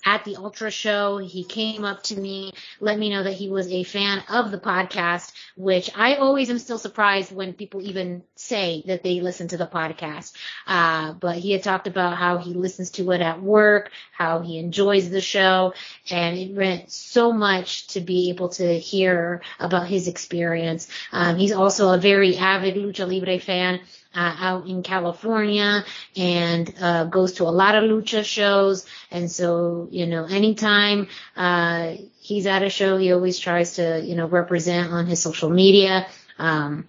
[0.04, 1.18] at the Ultra show.
[1.18, 4.58] He came up to me, let me know that he was a fan of the
[4.58, 9.56] podcast, which I always am still surprised when people even say that they listen to
[9.56, 10.32] the podcast.
[10.66, 14.58] Uh, but he had talked about how he listens to it at work, how he
[14.58, 15.74] enjoys the show,
[16.10, 20.88] and it meant so much to be able to hear about his experience.
[21.12, 23.80] Um, he's also a very avid Lucha Libre fan
[24.14, 25.84] uh, out in California
[26.16, 28.86] and uh, goes to a lot of lucha shows.
[29.10, 34.16] And so, you know, anytime uh, he's at a show, he always tries to, you
[34.16, 36.06] know, represent on his social media.
[36.38, 36.88] Um,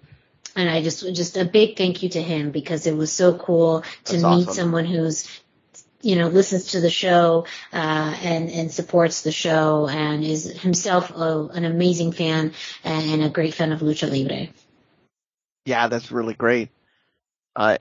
[0.56, 3.82] and I just, just a big thank you to him because it was so cool
[3.82, 4.54] to That's meet awesome.
[4.54, 5.42] someone who's
[6.04, 11.12] you know, listens to the show, uh, and, and supports the show and is himself
[11.12, 12.54] a, an amazing fan
[12.84, 14.48] and a great fan of Lucha Libre.
[15.66, 16.70] Yeah, that's really great.
[17.56, 17.78] Uh,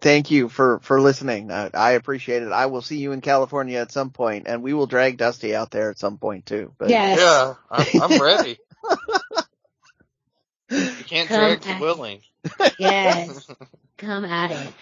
[0.00, 1.50] thank you for, for listening.
[1.50, 2.52] Uh, I appreciate it.
[2.52, 5.70] I will see you in California at some point and we will drag Dusty out
[5.70, 6.72] there at some point too.
[6.78, 7.18] But yes.
[7.18, 8.58] Yeah, I'm, I'm ready.
[10.70, 12.20] you can't Come drag the willing.
[12.78, 13.46] Yes.
[13.98, 14.72] Come at it.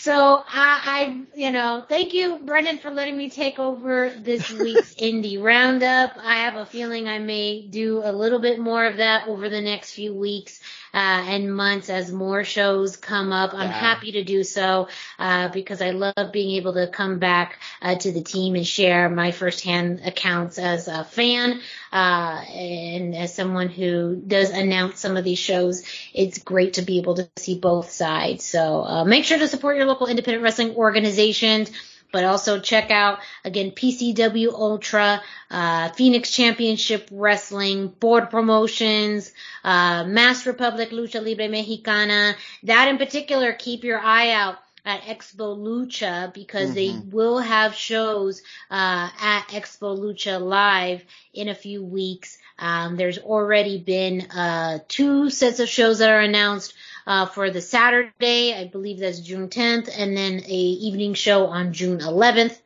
[0.00, 4.94] So I, I, you know, thank you, Brendan, for letting me take over this week's
[5.02, 6.12] indie roundup.
[6.16, 9.60] I have a feeling I may do a little bit more of that over the
[9.60, 10.60] next few weeks
[10.94, 10.96] uh,
[11.28, 13.52] and months as more shows come up.
[13.54, 13.72] I'm Yeah.
[13.72, 18.12] happy to do so uh, because I love being able to come back uh, to
[18.12, 21.60] the team and share my firsthand accounts as a fan
[21.92, 25.82] uh, and as someone who does announce some of these shows.
[26.14, 28.44] It's great to be able to see both sides.
[28.44, 31.70] So uh, make sure to support your local independent wrestling organizations.
[32.10, 39.32] But also check out again PCW Ultra, uh, Phoenix Championship Wrestling, Board Promotions,
[39.64, 42.34] uh, Mask Republic Lucha Libre Mexicana.
[42.62, 47.12] That in particular, keep your eye out at Expo Lucha because they Mhm.
[47.12, 48.40] will have shows
[48.70, 52.38] uh, at Expo Lucha Live in a few weeks.
[52.58, 56.74] Um, there's already been uh, two sets of shows that are announced
[57.06, 58.54] uh, for the Saturday.
[58.54, 62.58] I believe that's June 10th, and then a evening show on June 11th.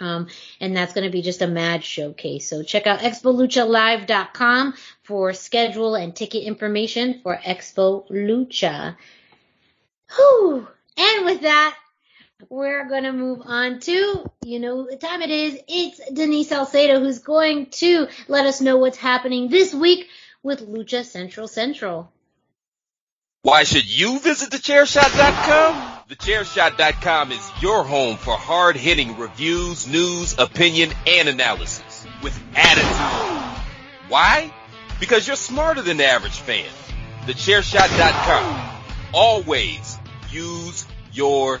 [0.00, 0.28] Um,
[0.60, 2.48] and that's going to be just a mad showcase.
[2.48, 8.96] So check out expoluchalive.com for schedule and ticket information for Expo Lucha.
[10.14, 10.68] Whew.
[10.96, 11.76] And with that,
[12.48, 15.58] we're going to move on to, you know, the time it is.
[15.66, 20.08] It's Denise Salcedo who's going to let us know what's happening this week
[20.42, 22.12] with Lucha Central Central.
[23.42, 26.04] Why should you visit thechairshot.com?
[26.08, 33.62] Thechairshot.com is your home for hard-hitting reviews, news, opinion, and analysis with attitude.
[34.08, 34.52] Why?
[35.00, 36.66] Because you're smarter than the average fan.
[37.26, 38.82] Thechairshot.com.
[39.12, 39.98] Always
[40.30, 41.60] use your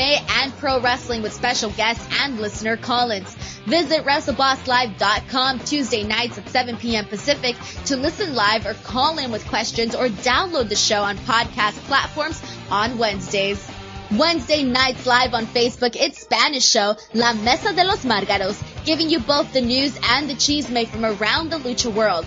[0.00, 3.34] and pro wrestling with special guests and listener call-ins.
[3.66, 7.04] Visit WrestleBossLive.com Tuesday nights at 7 p.m.
[7.04, 11.74] Pacific to listen live or call in with questions or download the show on podcast
[11.86, 13.70] platforms on Wednesdays.
[14.12, 19.20] Wednesday nights live on Facebook, it's Spanish show La Mesa de los Margaros, giving you
[19.20, 22.26] both the news and the chisme from around the lucha world.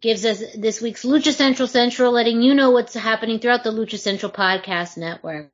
[0.00, 3.98] gives us this week's Lucha Central Central, letting you know what's happening throughout the Lucha
[3.98, 5.50] Central podcast network.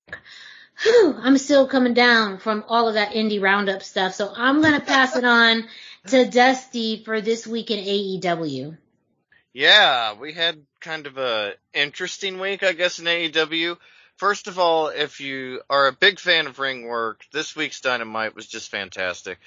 [0.82, 4.80] Whew, I'm still coming down from all of that indie roundup stuff, so I'm gonna
[4.80, 5.64] pass it on
[6.08, 8.76] to Dusty for this week in AEW.
[9.52, 13.76] Yeah, we had kind of a interesting week, I guess, in AEW.
[14.16, 18.34] First of all, if you are a big fan of ring work, this week's Dynamite
[18.34, 19.38] was just fantastic.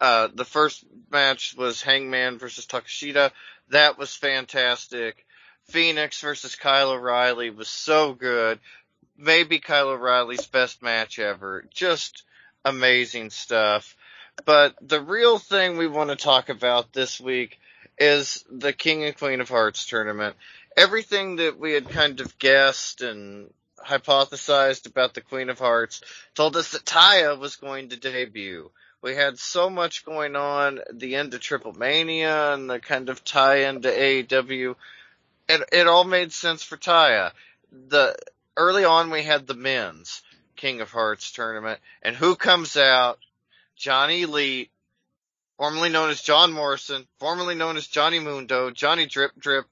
[0.00, 3.30] Uh, the first match was Hangman versus Takeshita.
[3.74, 5.26] That was fantastic.
[5.64, 8.60] Fenix versus Kyle O'Reilly was so good.
[9.18, 11.64] Maybe Kyle O'Reilly's best match ever.
[11.74, 12.22] Just
[12.64, 13.96] amazing stuff.
[14.44, 17.58] But the real thing we want to talk about this week
[17.98, 20.36] is the King and Queen of Hearts tournament.
[20.76, 23.52] Everything that we had kind of guessed and
[23.84, 26.00] hypothesized about the Queen of Hearts
[26.36, 28.70] told us that Taya was going to debut.
[29.04, 33.22] We had so much going on, the end of Triple Mania and the kind of
[33.22, 34.76] tie into AEW.
[35.46, 37.32] It, it all made sense for Taya.
[37.70, 38.16] The,
[38.56, 40.22] early on we had the men's
[40.56, 43.18] King of Hearts tournament and who comes out?
[43.76, 44.70] Johnny Elite
[45.58, 49.66] formerly known as John Morrison, formerly known as Johnny Mundo, Johnny Drip Drip,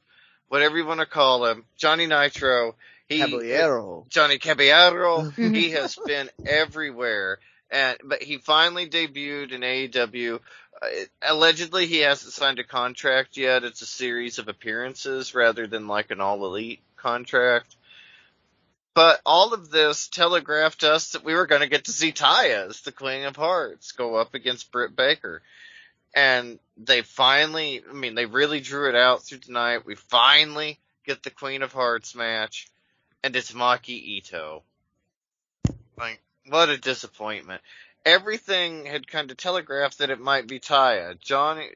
[0.49, 2.75] whatever you want to call him, Johnny Nitro.
[3.09, 4.05] He, Caballero.
[4.11, 5.31] Johnny Caballero.
[5.37, 7.39] he has been everywhere.
[7.73, 10.39] And, but he finally debuted in AEW.
[10.81, 10.87] Uh,
[11.23, 13.65] allegedly he hasn't signed a contract yet.
[13.65, 17.75] It's a series of appearances rather than like an all elite contract.
[18.95, 22.69] But all of this telegraphed us that we were going to get to see Taya
[22.69, 25.43] as the Queen of Hearts go up against Britt Baker
[26.15, 29.87] and they finally, I mean, they really drew it out through the night.
[29.87, 32.69] We finally get the Queen of Hearts match,
[33.23, 34.63] and it's Maki Ito.
[35.97, 37.63] Like, what a disappointment.
[38.05, 41.19] Everything had kind of telegraphed that it might be Taya.
[41.21, 41.69] Johnny,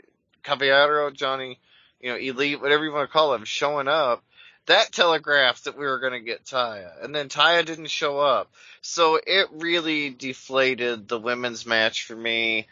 [0.42, 1.58] Caballero, Johnny,
[2.00, 4.22] you know, Elite, whatever you want to call him, showing up.
[4.66, 7.04] That telegraphed that we were going to get Taya.
[7.04, 8.50] And then Taya didn't show up.
[8.80, 12.66] So it really deflated the women's match for me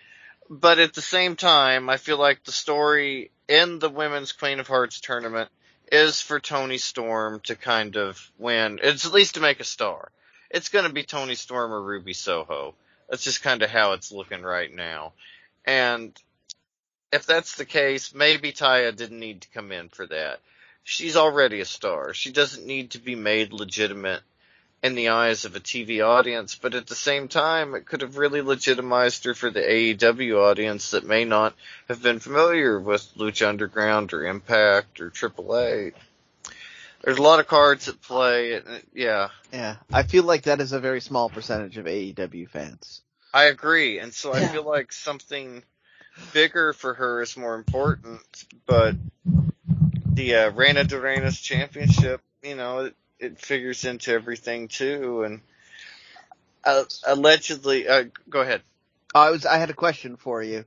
[0.50, 4.68] but at the same time, I feel like the story in the women's Queen of
[4.68, 5.50] Hearts tournament
[5.90, 8.78] is for Toni Storm to kind of win.
[8.82, 10.10] It's at least to make a star.
[10.54, 12.76] It's going to be Toni Storm or Ruby Soho.
[13.10, 15.12] That's just kind of how it's looking right now.
[15.64, 16.16] And
[17.12, 20.38] if that's the case, maybe Taya didn't need to come in for that.
[20.84, 22.14] She's already a star.
[22.14, 24.20] She doesn't need to be made legitimate
[24.80, 28.16] in the eyes of a TV audience, but at the same time, it could have
[28.16, 31.54] really legitimized her for the AEW audience that may not
[31.88, 35.94] have been familiar with Lucha Underground or Impact or AAA.
[37.04, 38.62] There's a lot of cards at play.
[38.94, 39.28] Yeah.
[39.52, 39.76] Yeah.
[39.92, 43.02] I feel like that is a very small percentage of AEW fans.
[43.32, 43.98] I agree.
[43.98, 45.62] And so I feel like something
[46.32, 48.22] bigger for her is more important,
[48.66, 48.94] but
[50.14, 55.24] the uh, Reina de Reinas championship, you know, it figures into everything too.
[55.24, 55.40] And
[56.64, 58.62] uh, allegedly, uh, go ahead.
[59.14, 60.64] I was I had a question for you,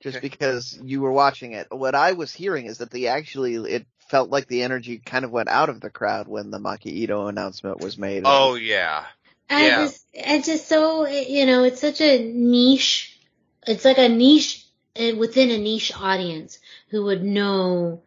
[0.00, 0.28] just okay.
[0.28, 1.68] because you were watching it.
[1.70, 5.30] What I was hearing is that the actually it felt like the energy kind of
[5.30, 8.22] went out of the crowd when the Maki Ito announcement was made.
[8.24, 9.04] Oh yeah.
[9.50, 9.76] I yeah.
[9.84, 13.18] just, I just so, you know, it's such a niche,
[13.66, 18.02] it's like a niche eh, within a niche audience who would know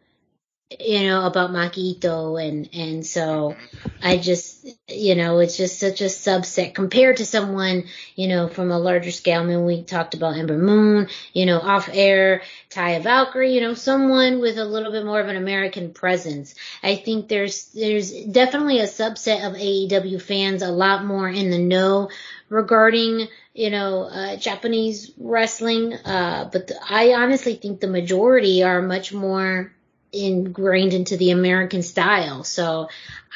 [0.80, 3.56] you know, about Maki Ito and, and so
[4.02, 8.70] I just, you know, it's just such a subset compared to someone, you know, from
[8.70, 9.42] a larger scale.
[9.42, 13.74] I mean, we talked about Ember Moon, you know, off air, Taya Valkyrie, you know,
[13.74, 16.54] someone with a little bit more of an American presence.
[16.82, 21.58] I think there's, there's definitely a subset of AEW fans a lot more in the
[21.58, 22.10] know
[22.48, 25.94] regarding, you know, uh, Japanese wrestling.
[25.94, 29.72] Uh, but the, I honestly think the majority are much more
[30.12, 32.44] ingrained into the American style.
[32.44, 32.88] So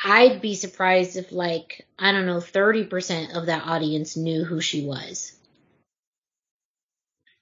[0.05, 4.85] I'd be surprised if like, I don't know, 30% of that audience knew who she
[4.85, 5.33] was.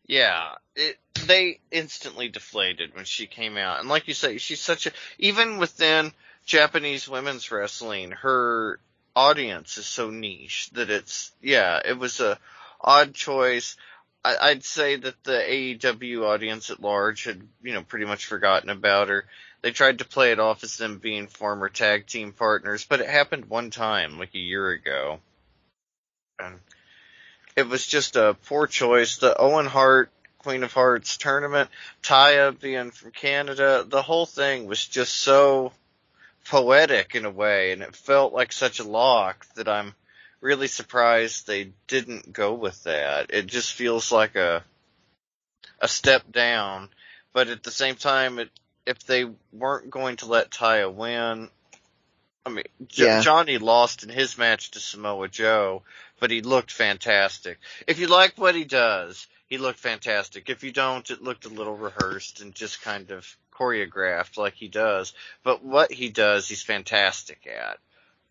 [0.07, 3.81] Yeah, it, they instantly deflated when she came out.
[3.81, 6.13] And like you say, she's such a, even within
[6.45, 8.79] Japanese women's wrestling, her
[9.17, 12.39] audience is so niche that it's, yeah, it was a
[12.81, 13.77] odd choice.
[14.25, 18.71] I, would say that the AEW audience at large had, you know, pretty much forgotten
[18.71, 19.27] about her.
[19.61, 23.09] They tried to play it off as them being former tag team partners, but it
[23.09, 25.21] happened one time, like a year ago.
[26.39, 26.59] And
[27.55, 29.19] it was just a poor choice.
[29.19, 31.71] The Owen Hart Queen of Hearts tournament,
[32.03, 35.73] Taya being from Canada, the whole thing was just so
[36.45, 39.95] poetic in a way, and it felt like such a lock that I'm
[40.45, 43.31] really surprised they didn't go with that.
[43.31, 44.63] It just feels like a
[45.81, 46.91] a step down,
[47.33, 48.51] but at the same time, it,
[48.87, 51.49] if they weren't going to let Taya win,
[52.45, 53.21] I mean, J- Yeah.
[53.23, 55.83] Johnny lost in his match to Samoa Joe,
[56.21, 57.59] but he looked fantastic.
[57.87, 60.51] If you like what he does, he looked fantastic.
[60.51, 64.69] If you don't, it looked a little rehearsed and just kind of choreographed like he
[64.69, 65.15] does.
[65.43, 67.79] But what he does, he's fantastic at.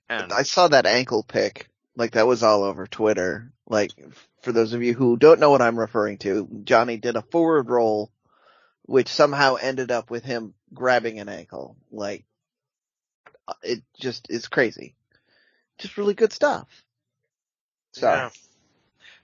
[0.09, 1.69] And I saw that ankle pick.
[1.95, 3.51] Like that was all over Twitter.
[3.67, 3.91] Like
[4.41, 7.69] for those of you who don't know what I'm referring to, Johnny did a forward
[7.69, 8.11] roll,
[8.83, 11.77] which somehow ended up with him grabbing an ankle.
[11.91, 12.25] Like
[13.47, 14.95] uh, it just is crazy.
[15.77, 16.67] Just really good stuff.
[17.93, 18.09] So.
[18.09, 18.29] Yeah.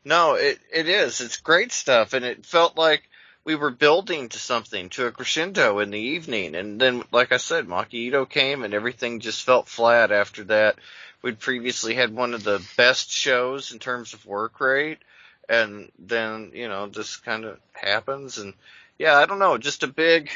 [0.05, 1.19] No, it it is.
[1.21, 3.03] It's great stuff, and it felt like
[3.43, 7.37] we were building to something, to a crescendo in the evening, and then, like I
[7.37, 10.77] said, Maki Ito came, and everything just felt flat after that.
[11.21, 14.99] We'd previously had one of the best shows in terms of work rate,
[15.47, 18.53] and then you know this kind of happens, and
[18.97, 20.29] yeah, I don't know, just a big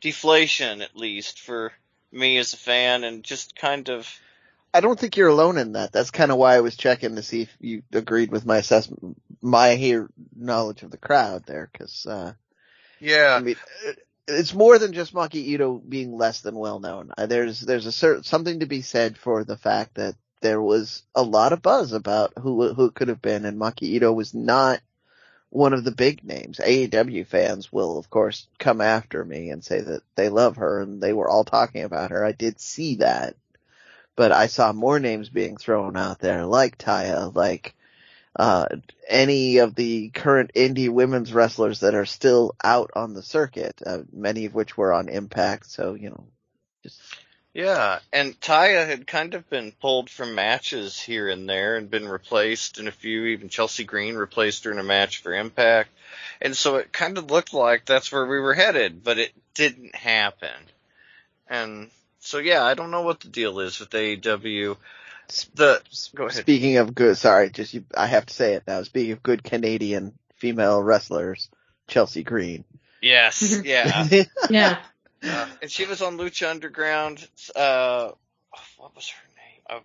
[0.00, 1.72] deflation at least for
[2.12, 4.08] me as a fan, and just kind of
[4.74, 5.92] I don't think you're alone in that.
[5.92, 9.16] That's kind of why I was checking to see if you agreed with my assessment,
[9.40, 12.34] my here knowledge of the crowd there, because uh,
[13.00, 13.56] yeah, I mean,
[14.28, 17.12] it's more than just Maki Ito being less than well known.
[17.16, 21.02] Uh, There's there's a certain something to be said for the fact that there was
[21.14, 24.34] a lot of buzz about who who it could have been, and Maki Ito was
[24.34, 24.80] not
[25.50, 26.58] one of the big names.
[26.58, 31.00] AEW fans will of course come after me and say that they love her, and
[31.02, 32.24] they were all talking about her.
[32.24, 33.36] I did see that,
[34.16, 37.75] but I saw more names being thrown out there, like Taya, like
[38.38, 38.66] uh,
[39.08, 44.00] any of the current indie women's wrestlers that are still out on the circuit, uh,
[44.12, 45.66] many of which were on Impact.
[45.66, 46.26] So, you know,
[46.82, 47.00] just,
[47.54, 52.08] Yeah, and Taya had kind of been pulled from matches here and there and been
[52.08, 53.24] replaced in a few.
[53.24, 55.88] Even Chelsea Green replaced her in a match for Impact.
[56.42, 59.94] And so it kind of looked like that's where we were headed, but it didn't
[59.94, 60.52] happen.
[61.48, 64.76] And so yeah, I don't know what the deal is with AEW.
[65.54, 65.82] The,
[66.14, 66.40] go ahead.
[66.42, 68.82] speaking of good, sorry, just, you, I have to say it now.
[68.82, 71.48] Speaking of good Canadian female wrestlers,
[71.88, 72.64] Chelsea Green.
[73.00, 74.06] Yes, yeah.
[74.50, 74.78] Yeah.
[75.22, 77.26] Uh, and she was on Lucha Underground.
[77.54, 78.10] Uh,
[78.76, 79.82] what was her name?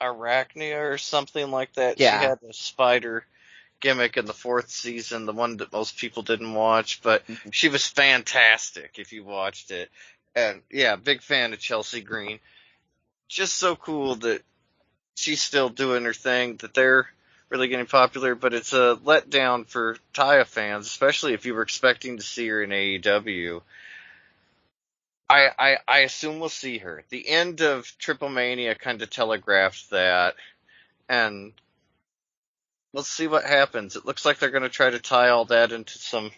[0.00, 1.98] Uh, Arachnia or something like that.
[1.98, 2.20] Yeah.
[2.20, 3.24] She had a spider
[3.80, 7.52] gimmick in the fourth season, the one that most people didn't watch, but Mhm.
[7.52, 9.90] she was fantastic if you watched it.
[10.34, 12.40] And yeah, big fan of Chelsea Green.
[13.28, 14.42] Just so cool that
[15.24, 17.08] she's still doing her thing, that they're
[17.48, 22.18] really getting popular, but it's a letdown for Taya fans, especially if you were expecting
[22.18, 23.62] to see her in AEW.
[25.28, 27.02] I, I, I assume we'll see her.
[27.08, 30.34] The end of Triple Mania kind of telegraphed that,
[31.08, 31.52] and
[32.92, 33.96] let's see what happens.
[33.96, 36.30] It looks like they're going to try to tie all that into some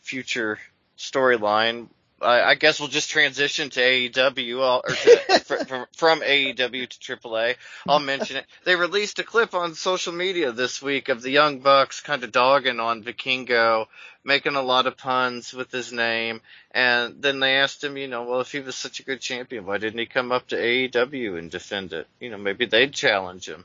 [0.00, 0.58] future
[0.96, 1.88] storyline.
[2.22, 7.16] I, I guess we'll just transition to AEW I'll- or to, from, from AEW to
[7.16, 7.56] AAA.
[7.88, 8.46] I'll mention it.
[8.64, 12.32] They released a clip on social media this week of the Young Bucks kind of
[12.32, 13.86] dogging on Vikingo,
[14.24, 16.40] making a lot of puns with his name.
[16.70, 19.66] And then they asked him, you know, well, if he was such a good champion,
[19.66, 22.06] why didn't he come up to AEW and defend it?
[22.20, 23.64] You know, maybe they'd challenge him.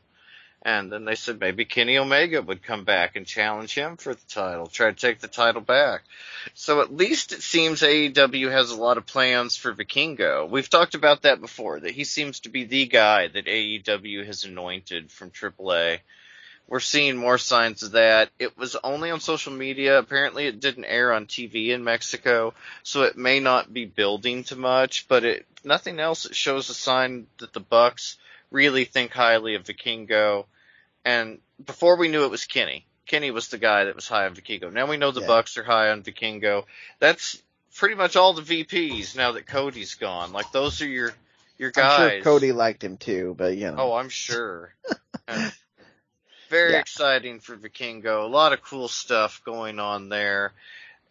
[0.63, 4.27] And then they said maybe Kenny Omega would come back and challenge him for the
[4.27, 6.01] title, try to take the title back.
[6.55, 10.49] So at least it seems AEW has a lot of plans for Vikingo.
[10.49, 14.45] We've talked about that before, that he seems to be the guy that AEW has
[14.45, 15.99] anointed from AAA.
[16.67, 18.29] We're seeing more signs of that.
[18.37, 19.99] It was only on social media.
[19.99, 22.53] Apparently it didn't air on TV in Mexico,
[22.83, 26.73] so it may not be building to much, but it, nothing else, it shows a
[26.73, 28.17] sign that the Bucks
[28.51, 30.45] really think highly of Vikingo.
[31.05, 32.85] And before we knew it was Kenny.
[33.05, 34.71] Kenny was the guy that was high on Vikingo.
[34.71, 35.27] Now we know the Yeah.
[35.27, 36.65] Bucks are high on Vikingo.
[36.99, 37.41] That's
[37.75, 40.33] pretty much all the VPs now that Cody's gone.
[40.33, 41.13] Like those are your
[41.57, 41.99] your guys.
[41.99, 43.77] I'm sure Cody liked him too, but you know.
[43.77, 44.73] Oh, I'm sure.
[46.49, 46.79] Very Yeah.
[46.79, 48.23] exciting for Vikingo.
[48.23, 50.53] A lot of cool stuff going on there.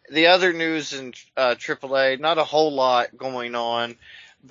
[0.09, 3.97] The other news in uh, AAA, not a whole lot going on,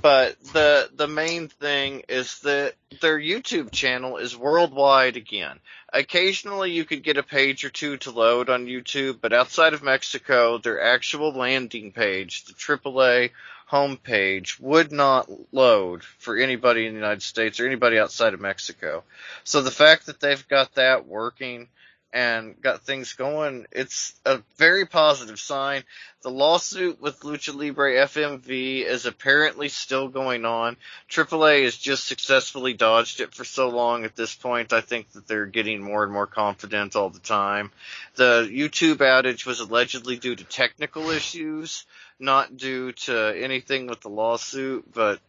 [0.00, 5.58] but the the main thing is that their YouTube channel is worldwide again.
[5.92, 9.82] Occasionally you could get a page or two to load on YouTube, but outside of
[9.82, 13.30] Mexico, their actual landing page, the AAA
[13.70, 19.02] homepage, would not load for anybody in the United States or anybody outside of Mexico.
[19.44, 21.68] So the fact that they've got that working
[22.16, 25.84] and got things going, it's a very positive sign.
[26.22, 30.78] The lawsuit with Lucha Libre FMV is apparently still going on.
[31.10, 34.72] AAA has just successfully dodged it for so long at this point.
[34.72, 37.70] I think that they're getting more and more confident all the time.
[38.14, 41.84] The YouTube outage was allegedly due to technical issues,
[42.18, 45.20] not due to anything with the lawsuit, but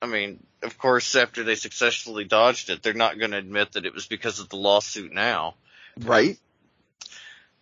[0.00, 3.84] I mean, of course, after they successfully dodged it, they're not going to admit that
[3.84, 5.54] it was because of the lawsuit now.
[5.98, 6.38] Right.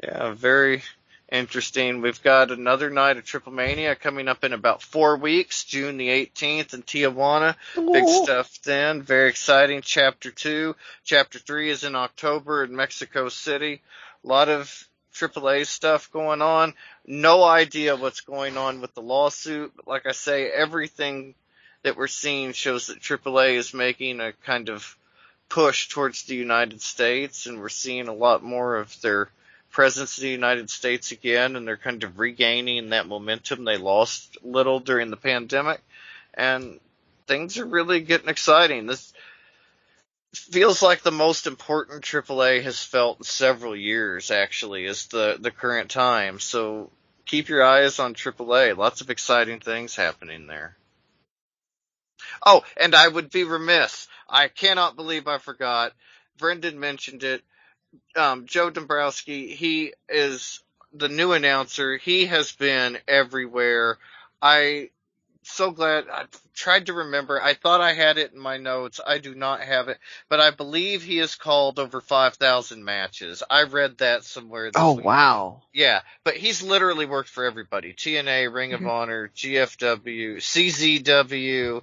[0.03, 0.82] Yeah, very
[1.30, 2.03] interesting.
[2.03, 6.09] We've got another night of Triple Mania coming up in about four weeks, June the
[6.09, 7.57] 18th in Tijuana.
[7.74, 9.03] Big stuff then.
[9.03, 9.80] Very exciting.
[9.82, 10.76] Chapter 2.
[11.05, 13.80] Chapter 3 is in October in Mexico City.
[14.24, 16.74] A lot of AAA stuff going on.
[17.07, 21.34] No idea what's going on with the lawsuit, but like I say, everything
[21.82, 24.97] that we're seeing shows that AAA is making a kind of
[25.49, 29.31] push towards the United States, and we're seeing a lot more of their
[29.71, 34.39] presence in the United States again, and they're kind of regaining that momentum they lost
[34.43, 35.81] a little during the pandemic,
[36.35, 36.81] and
[37.27, 38.87] things are really getting exciting.
[38.87, 39.13] This
[40.33, 45.51] feels like the most important AAA has felt in several years, actually, is the, the
[45.51, 46.41] current time.
[46.41, 46.91] So
[47.25, 48.77] keep your eyes on AAA.
[48.77, 50.77] Lots of exciting things happening there.
[52.45, 54.09] Oh, and I would be remiss.
[54.29, 55.93] I cannot believe I forgot.
[56.39, 57.43] Brendan mentioned it.
[58.16, 60.62] Um, Joe Dombrowski, he is
[60.93, 61.97] the new announcer.
[61.97, 63.99] He has been everywhere.
[64.43, 64.91] I
[65.43, 66.24] so glad I
[66.55, 67.41] tried to remember.
[67.41, 69.01] I thought I had it in my notes.
[69.05, 69.99] I do not have it,
[70.29, 73.43] but I believe he has called over 5,000 matches.
[73.49, 74.70] I read that somewhere.
[74.72, 75.05] This Oh week.
[75.05, 75.62] wow.
[75.72, 77.93] Yeah, but he's literally worked for everybody.
[77.93, 81.83] TNA, Ring of Honor, GFW, CZW.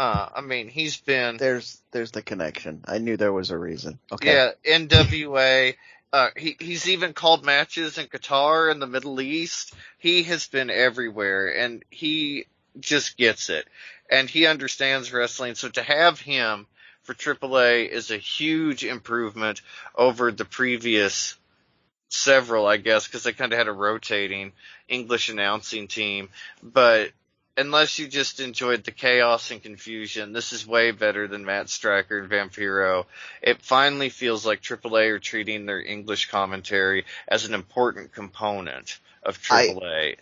[0.00, 2.80] Uh, I mean, he's been There's there's the connection.
[2.86, 3.98] I knew there was a reason.
[4.10, 4.32] Okay.
[4.32, 5.74] yeah, NWA.
[6.10, 9.74] Uh, he, he's even called matches in Qatar and the Middle East.
[9.98, 12.46] He has been everywhere and he
[12.78, 13.68] just gets it.
[14.10, 15.54] And he understands wrestling.
[15.54, 16.66] So to have him
[17.02, 19.60] for AAA is a huge improvement
[19.94, 21.36] over the previous
[22.08, 24.52] several, I guess, because they kind of had a rotating
[24.88, 26.30] English announcing team.
[26.62, 27.10] But
[27.60, 32.18] unless you just enjoyed the chaos and confusion, this is way better than Matt Striker
[32.18, 33.04] and Vampiro.
[33.42, 39.38] It finally feels like AAA are treating their English commentary as an important component of
[39.50, 40.16] I- AAA.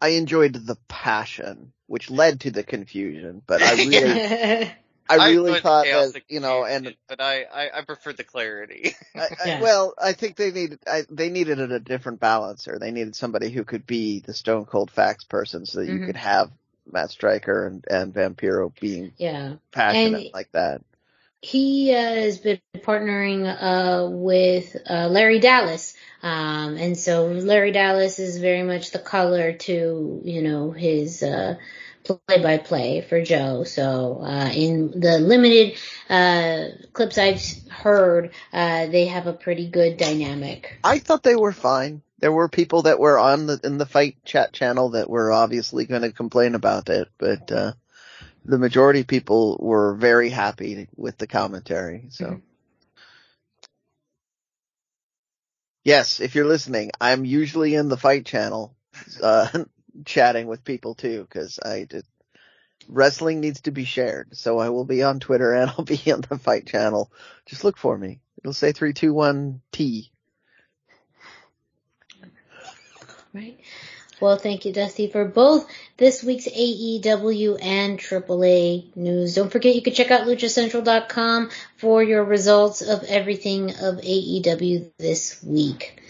[0.00, 4.20] I enjoyed the passion, which led to the confusion, but I really,
[5.08, 8.24] I really enjoyed the thought that, you know, and but I, I, I prefer the
[8.24, 8.96] clarity.
[9.16, 9.60] I, I, Yeah.
[9.60, 12.78] well, I think they needed, I, they needed a different balancer.
[12.80, 16.06] They needed somebody who could be the stone cold facts person so that you Mhm.
[16.06, 16.50] could have
[16.90, 19.54] Matt Striker and, and Vampiro being yeah.
[19.70, 20.82] passionate And- like that.
[21.40, 25.94] he uh, has been partnering uh, with uh, Larry Dallas.
[26.22, 31.56] Um, and so Larry Dallas is very much the color to, you know, his uh,
[32.04, 33.64] play-by-play for Joe.
[33.64, 35.78] So uh, in the limited
[36.08, 40.78] uh, clips I've heard, uh, they have a pretty good dynamic.
[40.84, 42.02] I thought they were fine.
[42.22, 45.86] There were people that were on the, in the fight chat channel that were obviously
[45.86, 47.74] going to complain about it, but, uh,
[48.44, 52.26] the majority of people were very happy with the commentary, so.
[52.26, 52.42] Mhm.
[55.84, 58.76] Yes, if you're listening, I'm usually in the fight channel,
[59.22, 59.48] uh,
[60.04, 62.04] chatting with people too, cause I did,
[62.88, 64.36] wrestling needs to be shared.
[64.36, 67.12] So I will be on Twitter and I'll be on the fight channel.
[67.46, 68.20] Just look for me.
[68.38, 70.10] It'll say 321T.
[73.32, 73.58] Right.
[74.20, 75.66] Well, thank you, Dusty, for both
[75.96, 79.34] this week's AEW and AAA news.
[79.34, 85.42] Don't forget you can check out luchacentral.com for your results of everything of AEW this
[85.42, 86.00] week.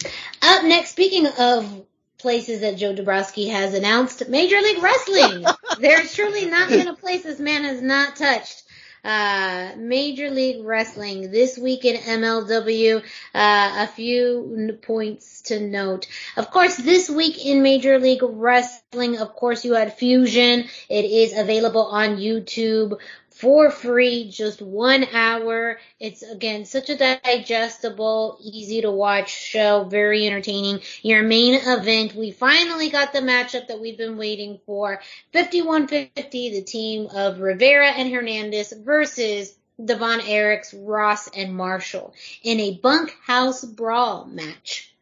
[0.43, 1.87] Up next, speaking of
[2.19, 5.45] places that Joe Dombrowski has announced, Major League Wrestling.
[5.81, 8.62] There's truly not been a place this man has not touched.
[9.05, 13.03] Uh, Major League Wrestling this week in MLW.
[13.35, 16.07] Uh, a few points to note.
[16.37, 20.69] Of course, this week in Major League Wrestling, of course, you had Fusion.
[20.89, 22.99] It is available on YouTube
[23.43, 25.81] for free, just one hour.
[25.99, 30.81] It's again such a digestible, easy to watch show, very entertaining.
[31.03, 35.01] Your main event, we finally got the matchup that we've been waiting for.
[35.33, 42.15] 5150, the team of Rivera and Hernandez versus the Von Erichs, Ross, and Marshall
[42.45, 44.95] in a bunkhouse brawl match.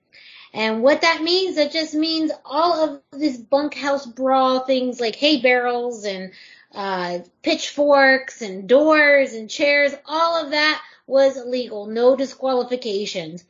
[0.55, 5.43] And what that means, that just means all of this bunkhouse brawl things like hay
[5.43, 6.33] barrels and
[6.75, 11.87] uh, pitchforks and doors and chairs, all of that was legal.
[11.87, 13.45] No disqualifications.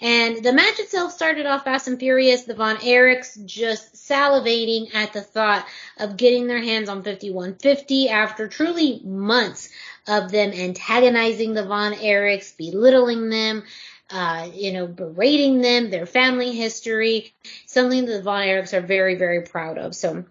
[0.00, 2.42] And the match itself started off fast and furious.
[2.42, 5.66] The Von Erichs just salivating at the thought
[5.98, 9.68] of getting their hands on 5150 after truly months
[10.06, 13.64] of them antagonizing the Von Erichs, belittling them,
[14.10, 17.32] uh, you know, berating them, their family history,
[17.66, 19.94] something that the Von Erichs are very, very proud of.
[19.94, 20.24] So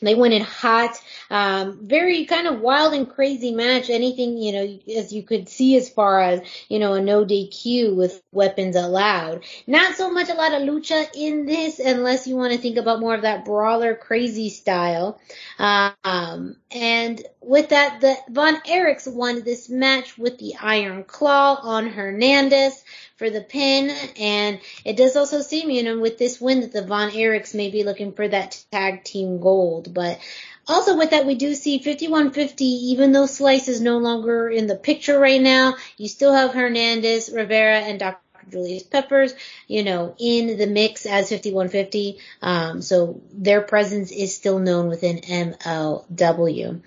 [0.00, 3.90] they went in hot, um, very kind of wild and crazy match.
[3.90, 7.96] Anything, you know, as you could see as far as, you know, a no DQ
[7.96, 9.44] with weapons allowed.
[9.66, 13.00] Not so much a lot of lucha in this unless you want to think about
[13.00, 15.20] more of that brawler crazy style.
[15.58, 21.88] Um, and with that, the Von Erichs won this match with the Iron Claw on
[21.88, 22.82] Hernandez
[23.16, 23.90] for the pin.
[24.18, 27.70] And it does also seem, you know, with this win that the Von Erichs may
[27.70, 29.92] be looking for that tag team gold.
[29.92, 30.18] But
[30.66, 34.76] also with that, we do see 5150, even though Slice is no longer in the
[34.76, 38.20] picture right now, you still have Hernandez, Rivera, and Dr.
[38.50, 39.34] Julius Peppers,
[39.66, 42.18] you know, in the mix as 5150.
[42.42, 46.80] Um, so their presence is still known within MLW.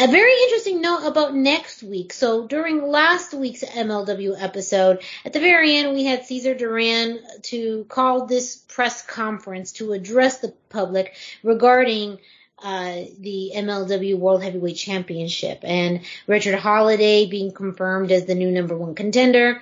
[0.00, 2.14] A very interesting note about next week.
[2.14, 7.84] So during last week's MLW episode, at the very end, we had Cesar Duran to
[7.84, 12.16] call this press conference to address the public regarding
[12.62, 18.78] uh, the MLW World Heavyweight Championship and Richard Holliday being confirmed as the new number
[18.78, 19.60] one contender.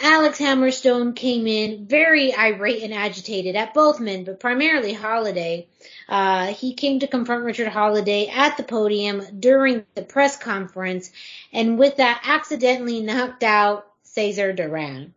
[0.00, 5.68] Alex Hammerstone came in very irate and agitated at both men, but primarily Holliday.
[6.08, 11.10] Uh, he came to confront Richard Holliday at the podium during the press conference,
[11.52, 15.14] and with that, accidentally knocked out Cesar Duran.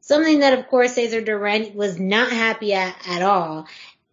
[0.00, 3.66] Something that, of course, Cesar Duran was not happy at at all.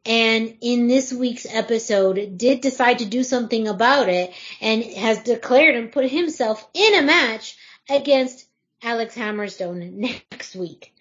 [0.06, 5.76] And in this week's episode, did decide to do something about it and has declared
[5.76, 7.56] and put himself in a match
[7.90, 8.48] against
[8.84, 9.92] Alex Hammerstone
[10.32, 10.94] next week.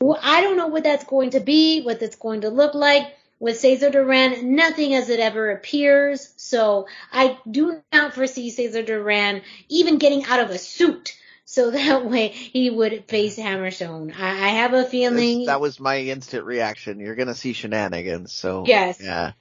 [0.00, 3.14] Well, I don't know what that's going to be, what that's going to look like.
[3.38, 6.34] With Cesar Duran, nothing as it ever appears.
[6.36, 11.16] So I do not foresee Cesar Duran even getting out of a suit.
[11.46, 14.14] So that way he would face Hammerstone.
[14.14, 15.46] I, I have a feeling.
[15.46, 17.00] That was my instant reaction.
[17.00, 18.32] You're gonna see shenanigans.
[18.32, 19.00] So yes.
[19.02, 19.32] Yeah.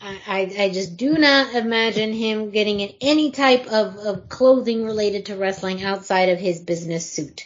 [0.00, 5.26] I, I just do not imagine him getting in any type of, of clothing related
[5.26, 7.44] to wrestling outside of his business suit.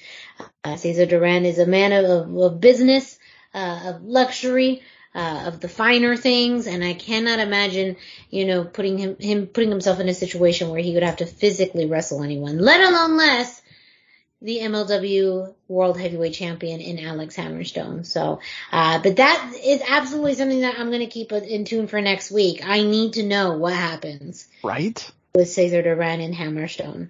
[0.62, 3.18] Uh, Cesar Duran is a man of, of business,
[3.54, 4.82] uh, of luxury,
[5.14, 7.96] uh, of the finer things, and I cannot imagine,
[8.30, 11.26] you know, putting him, him putting himself in a situation where he would have to
[11.26, 13.61] physically wrestle anyone, let alone less
[14.42, 18.04] the MLW World Heavyweight Champion in Alex Hammerstone.
[18.04, 18.40] So,
[18.72, 22.30] uh, but that is absolutely something that I'm going to keep in tune for next
[22.30, 22.60] week.
[22.66, 24.46] I need to know what happens.
[24.62, 25.10] Right.
[25.34, 27.08] With Cesar Duran and Hammerstone.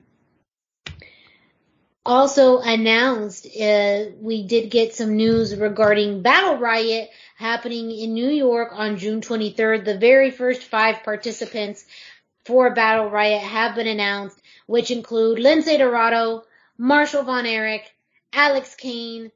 [2.05, 8.71] Also announced, uh, we did get some news regarding Battle Riot happening in New York
[8.73, 9.85] on June 23rd.
[9.85, 11.85] The very first five participants
[12.45, 16.43] for Battle Riot have been announced, which include Lince Dorado,
[16.83, 17.89] Marshall Von Erich,
[18.33, 19.31] Alex Kane,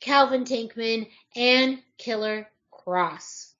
[0.00, 3.52] Calvin Tankman, and Killer Kross.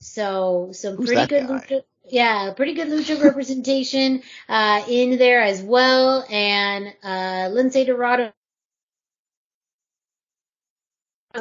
[0.00, 5.62] So some Who's pretty good lucha, yeah, pretty good lucha representation uh, in there as
[5.62, 6.26] well.
[6.28, 8.32] And uh, Lince Dorado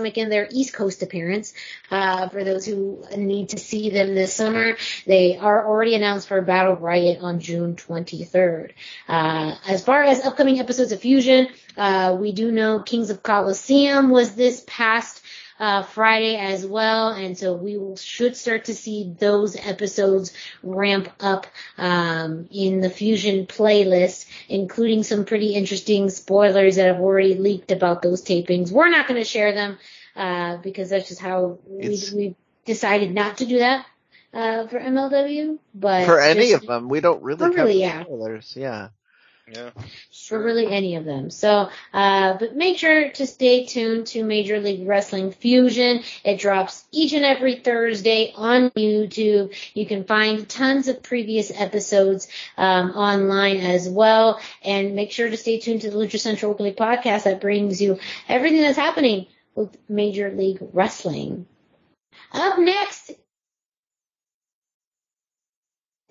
[0.02, 1.54] making their East Coast appearance.
[1.90, 6.42] Uh, for those who need to see them this summer, they are already announced for
[6.42, 8.72] Battle Riot on June 23rd.
[9.08, 14.10] Uh, as far as upcoming episodes of Fusion, uh, we do know Kings of Colosseum
[14.10, 15.22] was this past
[15.60, 20.34] uh, Friday as well, and so we will, should start to see those episodes
[20.64, 21.48] ramp up
[21.78, 28.02] um, in the Fusion playlist, including some pretty interesting spoilers that have already leaked about
[28.02, 28.72] those tapings.
[28.72, 29.78] We're not going to share them
[30.16, 32.36] uh, because that's just how we, we
[32.66, 33.86] decided not to do that
[34.34, 35.58] uh, for MLW.
[35.74, 38.04] But For any just- of them, we don't really For cover really, yeah.
[38.04, 38.54] spoilers.
[38.58, 38.90] Yeah.
[39.48, 39.70] Yeah.
[40.28, 41.30] For really any of them.
[41.30, 46.04] So, uh, but make sure to stay tuned to Major League Wrestling Fusion.
[46.24, 49.54] It drops each and every Thursday on YouTube.
[49.74, 54.40] You can find tons of previous episodes um, online as well.
[54.64, 58.00] And make sure to stay tuned to the Lucha Central Weekly podcast that brings you
[58.28, 61.46] everything that's happening with Major League Wrestling.
[62.32, 63.12] Up next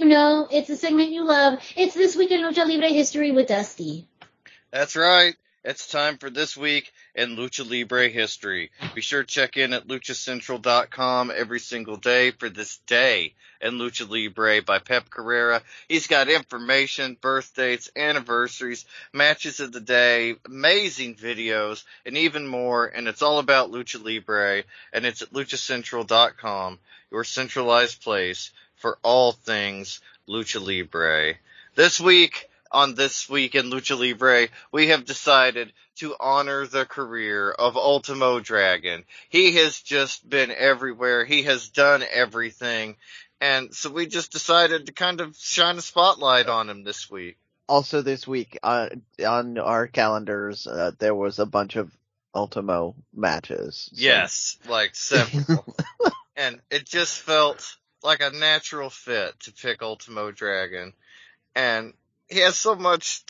[0.04, 1.58] know, it's a segment you love.
[1.76, 4.06] It's This Week in Lucha Libre History with Dusty.
[4.70, 5.34] That's right.
[5.64, 8.70] It's time for this week in Lucha Libre history.
[8.94, 13.32] Be sure to check in at luchacentral.com every single day for this day
[13.62, 15.62] in Lucha Libre by Pep Carrera.
[15.88, 18.84] He's got information, birth dates, anniversaries,
[19.14, 22.84] matches of the day, amazing videos, and even more.
[22.84, 24.64] And it's all about Lucha Libre.
[24.92, 26.78] And it's at luchacentral.com,
[27.10, 28.50] your centralized place
[28.84, 31.36] for all things Lucha Libre.
[31.74, 37.50] This week, on This Week in Lucha Libre, we have decided to honor the career
[37.50, 39.04] of Ultimo Dragon.
[39.30, 41.24] He has just been everywhere.
[41.24, 42.96] He has done everything.
[43.40, 47.38] And so we just decided to kind of shine a spotlight on him this week.
[47.66, 48.90] Also this week, uh,
[49.26, 51.90] on our calendars, uh, there was a bunch of
[52.34, 53.88] Ultimo matches.
[53.94, 54.02] So.
[54.02, 55.74] Yes, like several.
[56.36, 60.92] and it just felt like a natural fit to pick Ultimo Dragon.
[61.56, 61.94] And
[62.28, 63.24] he has so much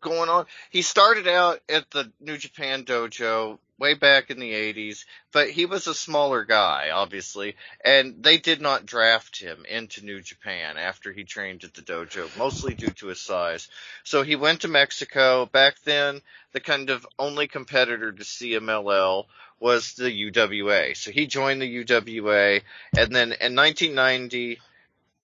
[0.00, 0.46] going on.
[0.70, 5.64] He started out at the New Japan Dojo way back in the 80s, but he
[5.64, 11.12] was a smaller guy, obviously, and they did not draft him into New Japan after
[11.12, 13.68] he trained at the dojo, mostly due to his size.
[14.04, 15.46] So he went to Mexico.
[15.46, 16.20] Back then,
[16.52, 19.24] the kind of only competitor to CMLL
[19.58, 20.96] was the UWA.
[20.96, 22.62] So he joined the UWA,
[22.96, 24.58] and then in 1990,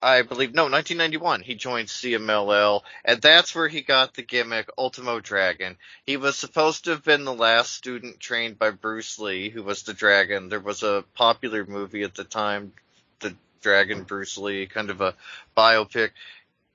[0.03, 5.21] I believe, no, 1991, he joined CMLL, and that's where he got the gimmick Ultimo
[5.21, 5.77] Dragon.
[6.05, 9.83] He was supposed to have been the last student trained by Bruce Lee, who was
[9.83, 10.49] the Dragon.
[10.49, 12.73] There was a popular movie at the time,
[13.21, 15.15] The Dragon Bruce Lee, kind of a
[15.57, 16.11] biopic.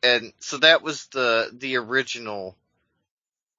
[0.01, 2.57] And so that was the, the original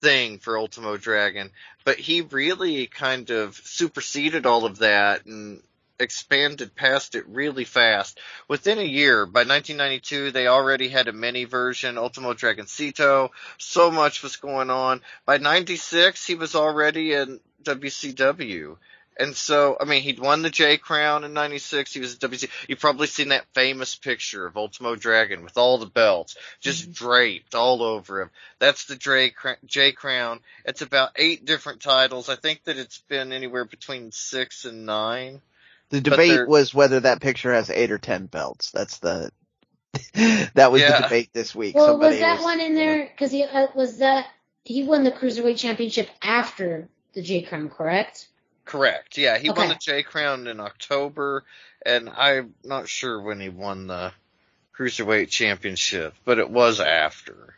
[0.03, 1.53] thing for Ultimo Dragon,
[1.85, 5.63] but he really kind of superseded all of that and
[6.03, 8.21] expanded past it really fast.
[8.49, 13.31] Within a year, by 1992, they already had a mini version, Ultimo Dragoncito.
[13.59, 15.01] So much was going on.
[15.25, 18.77] By 96, he was already in WCW.
[19.19, 21.93] And so, I mean, he'd won the J Crown in '96.
[21.93, 22.49] He was at WC.
[22.67, 26.93] You've probably seen that famous picture of Ultimo Dragon with all the belts just mm-hmm.
[26.93, 28.31] draped all over him.
[28.59, 29.35] That's the J,
[29.67, 30.41] J Crown.
[30.65, 32.31] It's about eight different titles.
[32.31, 35.43] I think that it's been anywhere between six and nine.
[35.93, 38.71] The debate was whether that picture has eight or ten belts.
[38.71, 39.31] That's the
[40.55, 40.97] that was yeah.
[40.97, 41.75] the debate this week.
[41.75, 43.05] Well, Somebody was that was, one in there?
[43.05, 44.27] Because he uh, was that
[44.65, 48.27] he won the cruiserweight championship after the J Crown, correct?
[48.65, 49.19] Correct.
[49.19, 49.59] Yeah, he okay.
[49.59, 51.45] won the J Crown in October,
[51.85, 54.15] and I'm not sure when he won the
[54.75, 57.55] cruiserweight championship, but it was after.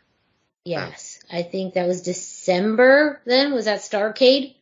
[0.65, 3.21] Yes, I think that was December.
[3.23, 4.55] Then was that Starcade?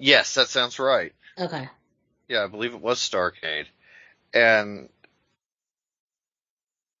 [0.00, 1.12] Yes, that sounds right.
[1.38, 1.68] Okay.
[2.28, 3.66] Yeah, I believe it was Starcade.
[4.32, 4.88] And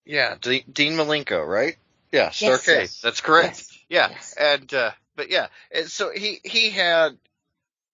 [0.04, 1.76] yeah, D- Dean Malenko, right?
[2.12, 2.40] Yeah, Starcade.
[2.40, 3.00] Yes, yes.
[3.00, 3.56] That's correct.
[3.58, 4.08] Yes, yeah.
[4.10, 4.34] Yes.
[4.38, 7.16] And uh but yeah, and so he he had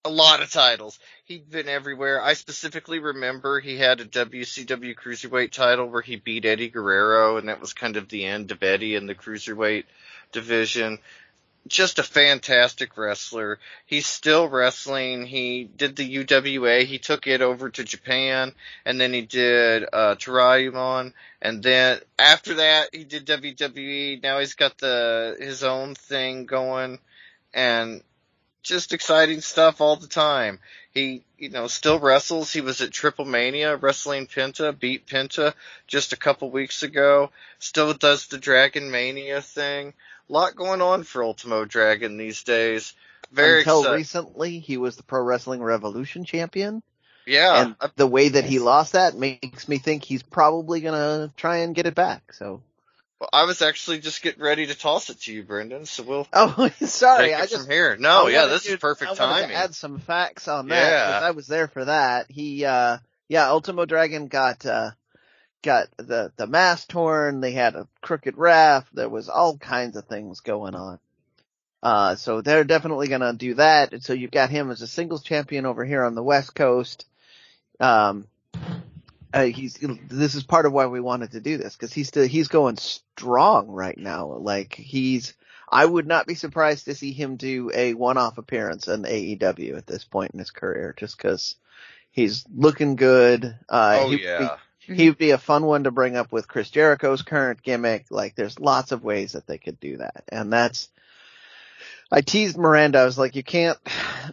[0.04, 0.98] a lot of titles.
[1.24, 2.22] He'd been everywhere.
[2.22, 7.48] I specifically remember he had a WCW Cruiserweight title where he beat Eddie Guerrero and
[7.48, 9.84] that was kind of the end of Eddie in the Cruiserweight
[10.32, 10.98] division
[11.66, 13.58] just a fantastic wrestler.
[13.86, 15.26] He's still wrestling.
[15.26, 16.84] He did the UWA.
[16.84, 18.52] He took it over to Japan,
[18.84, 24.22] and then he did uh, Toryumon, and then after that he did WWE.
[24.22, 26.98] Now he's got the his own thing going,
[27.52, 28.02] and
[28.62, 30.58] just exciting stuff all the time.
[30.92, 32.52] He, you know, still wrestles.
[32.52, 35.54] He was at Triple Mania wrestling Penta, beat Penta
[35.86, 37.30] just a couple weeks ago.
[37.58, 39.94] Still does the Dragomania thing
[40.30, 42.94] lot going on for Ultimo Dragon these days.
[43.32, 46.82] Very until recently, he was the Pro Wrestling Revolution champion.
[47.26, 51.58] Yeah, and the way that he lost that makes me think he's probably gonna try
[51.58, 52.32] and get it back.
[52.32, 52.62] So.
[53.20, 55.84] Well, I was actually just getting ready to toss it to you, Brendan.
[55.84, 56.26] So we'll.
[56.32, 57.34] Oh, sorry.
[57.34, 57.96] I just here.
[57.98, 59.50] No, yeah, this is perfect I timing.
[59.50, 60.90] To add some facts on that.
[60.90, 61.26] Yeah.
[61.26, 62.30] I was there for that.
[62.30, 62.96] He, uh,
[63.28, 64.92] yeah, Ultimo Dragon got, uh,
[65.62, 67.40] got the the mask torn.
[67.40, 70.98] They had a crooked raft, There was all kinds of things going on.
[71.82, 73.92] Uh, so they're definitely gonna do that.
[73.92, 77.06] And so you've got him as a singles champion over here on the West Coast.
[77.78, 78.26] Um,
[79.32, 82.26] uh, he's this is part of why we wanted to do this because he's still
[82.26, 84.26] he's going strong right now.
[84.26, 85.34] Like he's
[85.70, 89.86] I would not be surprised to see him do a one-off appearance in AEW at
[89.86, 91.54] this point in his career, just because
[92.11, 93.56] he's looking good.
[93.68, 94.56] Uh, oh he, yeah.
[94.91, 95.01] Mm-hmm.
[95.01, 98.07] He'd be a fun one to bring up with Chris Jericho's current gimmick.
[98.11, 100.24] Like there's lots of ways that they could do that.
[100.28, 100.88] And that's,
[102.11, 102.98] I teased Miranda.
[103.00, 103.78] I was like, you can't,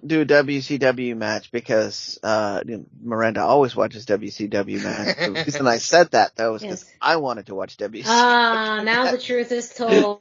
[0.05, 5.17] do a WCW match because uh, you know, Miranda always watches WCW match.
[5.17, 6.93] The reason I said that though is because Yes.
[7.01, 8.03] I wanted to watch WCW.
[8.05, 10.19] Ah, now the truth is told.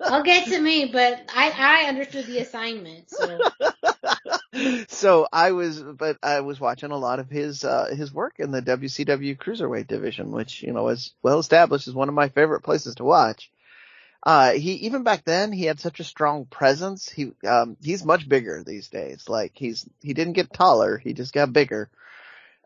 [0.00, 3.10] I'll get to me, but I I understood the assignment.
[3.10, 3.38] So
[4.88, 8.50] so I was, but I was watching a lot of his uh, his work in
[8.50, 12.62] the WCW cruiserweight division, which you know is well established is one of my favorite
[12.62, 13.50] places to watch.
[14.28, 17.08] Uh, he even back then he had such a strong presence.
[17.08, 19.26] He um he's much bigger these days.
[19.26, 21.88] Like he's he didn't get taller, he just got bigger.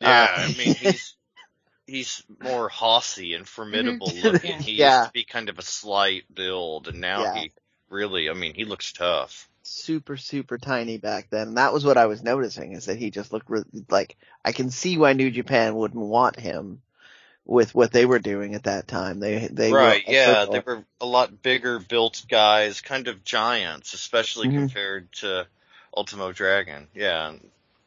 [0.00, 1.16] Yeah, Uh, I mean he's
[1.86, 4.58] he's more hossy and formidable looking.
[4.60, 4.86] He Yeah.
[4.86, 7.32] used to be kind of a slight build, and now Yeah.
[7.32, 7.52] he
[7.88, 9.48] really, I mean, he looks tough.
[9.64, 11.48] super super tiny back then.
[11.48, 14.52] And that was what I was noticing is that he just looked really, like I
[14.52, 16.82] can see why New Japan wouldn't want him
[17.44, 19.18] with what they were doing at that time.
[19.20, 23.94] They they right, were yeah, they were a lot bigger built guys, kind of giants,
[23.94, 24.54] especially Mhm.
[24.54, 25.46] compared to
[25.96, 26.86] Ultimo Dragon.
[26.94, 27.34] Yeah,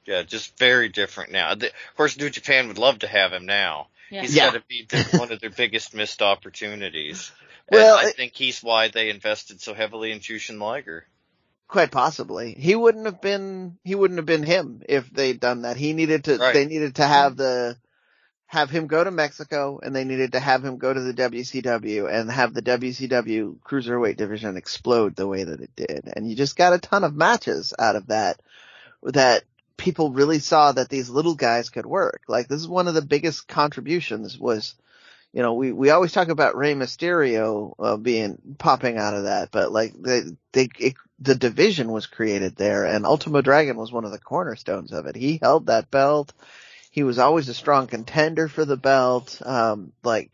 [0.05, 1.55] yeah, just very different now.
[1.55, 3.87] The- Of course, New Japan would love to have him now.
[4.11, 4.21] yeah.
[4.21, 4.47] He's Yeah.
[4.47, 7.31] got to be the, one of their biggest missed opportunities.
[7.71, 11.07] Well, and I it- think he's why they invested so heavily in Jushin Liger.
[11.67, 12.53] Quite possibly.
[12.53, 15.75] He wouldn't have been he wouldn't have been him if they'd done that.
[15.75, 16.53] He needed to Right.
[16.53, 17.75] they needed to have the
[18.47, 22.11] have him go to Mexico and they needed to have him go to the WCW
[22.11, 26.11] and have the WCW cruiserweight division explode the way that it did.
[26.15, 28.39] And you just got a ton of matches out of that
[29.03, 29.43] that
[29.77, 32.21] people really saw that these little guys could work.
[32.27, 34.75] Like this is one of the biggest contributions was
[35.35, 39.51] you know, we, we always talk about Rey Mysterio uh, being popping out of that,
[39.51, 40.21] but like they
[40.53, 44.93] they it, the division was created there, and Ultimo Dragon was one of the cornerstones
[44.93, 45.17] of it.
[45.17, 46.31] He held that belt.
[46.95, 49.41] He was always a strong contender for the belt.
[49.45, 50.31] Um, like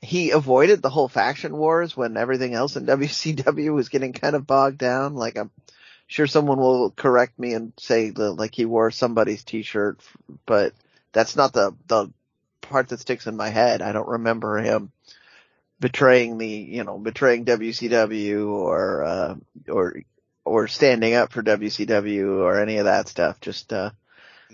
[0.00, 4.46] he avoided the whole faction wars when everything else in WCW was getting kind of
[4.46, 5.16] bogged down.
[5.16, 5.50] Like I'm
[6.06, 9.98] sure someone will correct me and say that like he wore somebody's t-shirt,
[10.46, 10.74] but
[11.10, 12.08] that's not the the
[12.60, 13.82] part that sticks in my head.
[13.82, 14.92] I don't remember him
[15.80, 19.34] betraying the, you know, betraying WCW or, uh,
[19.68, 20.02] or,
[20.44, 23.40] or standing up for WCW or any of that stuff.
[23.40, 23.90] Just, uh,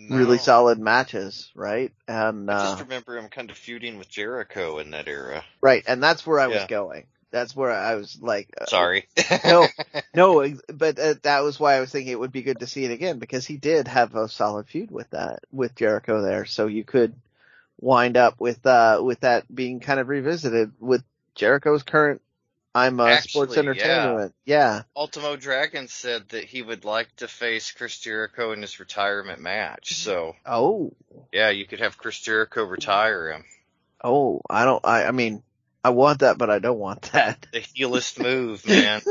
[0.09, 1.93] really solid matches, right?
[2.09, 5.45] And, I uh, just remember him kind of feuding with Jericho in that era.
[5.61, 5.85] right.
[5.87, 7.07] And that's where I was going.
[7.33, 9.07] That's where I was like, uh, Sorry.
[9.45, 9.69] no,
[10.15, 12.85] no, but uh, that was why I was thinking it would be good to see
[12.85, 16.67] it again because he did have a solid feud with that with Jericho there, so
[16.67, 17.15] you could
[17.81, 21.03] wind up with uh with that being kind of revisited with
[21.35, 22.21] Jericho's current
[22.75, 23.85] I'm a sports Actually, yeah.
[23.85, 24.35] entertainment.
[24.45, 24.83] Yeah.
[24.97, 29.95] Ultimo Dragon said that he would like to face Chris Jericho in his retirement match.
[29.95, 30.93] So Oh.
[31.33, 33.45] yeah, you could have Chris Jericho retire him.
[34.05, 35.43] Oh, I don't I I mean
[35.83, 37.47] I want that but I don't want that.
[37.53, 39.03] The heelest move, man.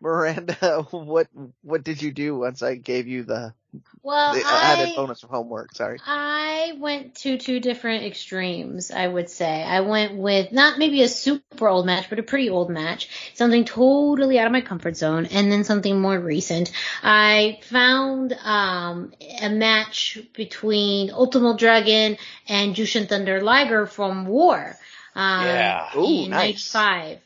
[0.00, 1.28] Miranda, what
[1.62, 3.54] what did you do once I gave you the,
[4.02, 5.74] Well, the added I bonus of homework?
[5.74, 5.98] Sorry.
[6.06, 9.62] I went to two different extremes, I would say.
[9.62, 13.08] I went with not maybe a super old match, but a pretty old match.
[13.34, 16.70] Something totally out of my comfort zone, and then something more recent.
[17.02, 22.18] I found um, a match between Ultimo Dragon
[22.48, 24.76] and Jushin Thunder Liger from War.
[25.14, 25.88] Um, Yeah.
[25.96, 26.74] Ooh, in nice.
[26.74, 27.18] 95.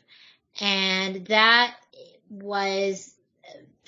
[0.61, 1.75] And that
[2.29, 3.08] was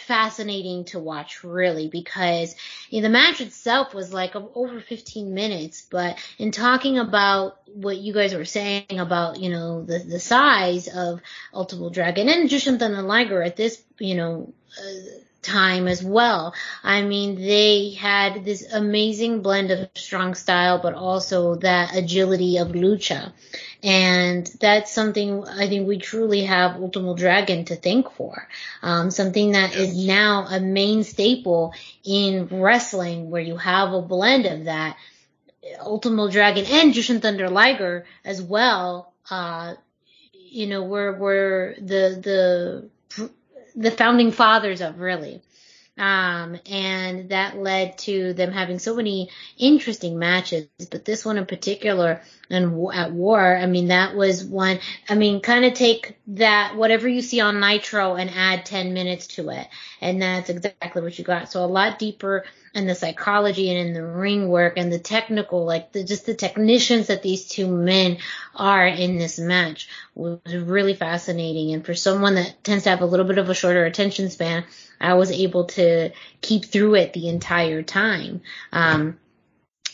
[0.01, 2.55] fascinating to watch really because
[2.89, 7.97] you know, the match itself was like over 15 minutes but in talking about what
[7.97, 11.21] you guys were saying about you know the the size of
[11.53, 16.53] Ultimo Dragon and Jushin Thunder Liger at this you know uh, time as well.
[16.83, 22.69] I mean, they had this amazing blend of strong style, but also that agility of
[22.69, 23.33] lucha.
[23.83, 28.47] And that's something I think we truly have Ultimo Dragon to thank for.
[28.83, 31.73] Um, something that is now a main staple
[32.03, 34.97] in wrestling where you have a blend of that.
[35.79, 39.75] Ultimo Dragon and Jushin Thunder Liger as well, uh,
[40.33, 43.29] you know, were, were the, the,
[43.75, 45.41] the founding fathers of really.
[46.01, 51.45] Um, and that led to them having so many interesting matches, but this one in
[51.45, 56.75] particular and at war, I mean, that was one, I mean, kind of take that,
[56.75, 59.67] whatever you see on Nitro and add 10 minutes to it.
[60.01, 61.51] And that's exactly what you got.
[61.51, 65.65] So a lot deeper in the psychology and in the ring work and the technical,
[65.65, 68.17] like the, just the technicians that these two men
[68.55, 71.73] are in this match was really fascinating.
[71.73, 74.63] And for someone that tends to have a little bit of a shorter attention span,
[75.03, 78.41] I was able to keep through it the entire time.
[78.71, 79.17] Um,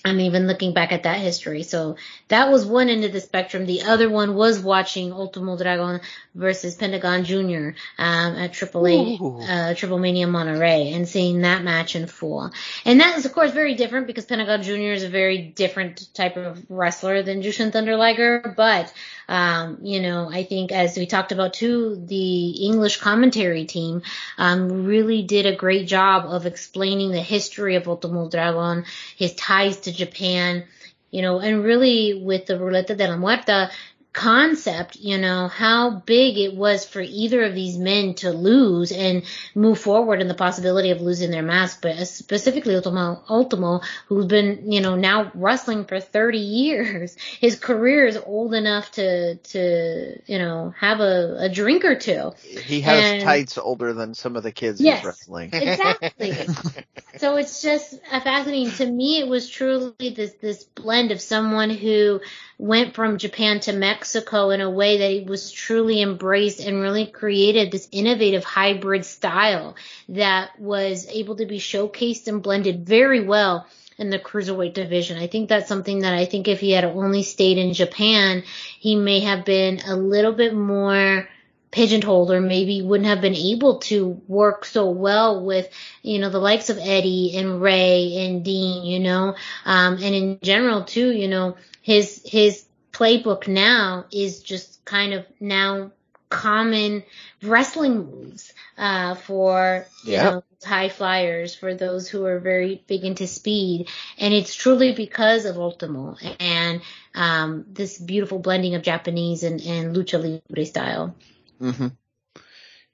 [0.05, 1.63] I'm even looking back at that history.
[1.63, 3.65] So that was one end of the spectrum.
[3.65, 6.01] The other one was watching Ultimo Dragon
[6.35, 7.75] versus Pentagon Jr.
[7.97, 12.51] Um, at AAA, uh, Triple Mania Monterrey and seeing that match in full.
[12.85, 14.93] And that is of course very different because Pentagon Jr.
[14.93, 18.93] is a very different type of wrestler than Jushin Thunder Liger, but
[19.29, 24.03] um, you know, I think as we talked about too, the English commentary team
[24.37, 28.85] um, really did a great job of explaining the history of Ultimo Dragon,
[29.17, 30.63] his ties to Japan,
[31.11, 33.69] you know, and really with the Ruleta de la Muerta,
[34.17, 39.23] concept, you know, how big it was for either of these men to lose and
[39.53, 44.71] move forward in the possibility of losing their mask, but specifically Ultimo, Ultimo, who's been,
[44.71, 47.15] you know, now wrestling for 30 years.
[47.39, 52.31] His career is old enough to, to, you know, have a, a drink or two.
[52.41, 55.51] He has and, tights older than some of the kids yes, he's wrestling.
[55.53, 56.33] Exactly.
[57.17, 58.71] so it's just fascinating.
[58.77, 62.19] To me, it was truly this, this blend of someone who
[62.57, 67.05] went from Japan to Mexico in a way that he was truly embraced and really
[67.05, 69.75] created this innovative hybrid style
[70.09, 75.17] that was able to be showcased and blended very well in the cruiserweight division.
[75.17, 78.43] I think that's something that I think if he had only stayed in Japan,
[78.79, 81.27] he may have been a little bit more
[81.71, 85.69] pigeonholed or maybe wouldn't have been able to work so well with,
[86.01, 90.39] you know, the likes of Eddie and Rey and Dean, you know, um, and in
[90.41, 95.91] general too, you know, his his playbook now is just kind of now
[96.29, 97.03] common
[97.41, 103.27] wrestling moves uh, for you know high flyers for those who are very big into
[103.27, 103.87] speed.
[104.17, 106.81] And it's truly because of Ultimo and
[107.13, 111.15] um, this beautiful blending of Japanese and, and lucha libre style.
[111.61, 111.87] Mm-hmm.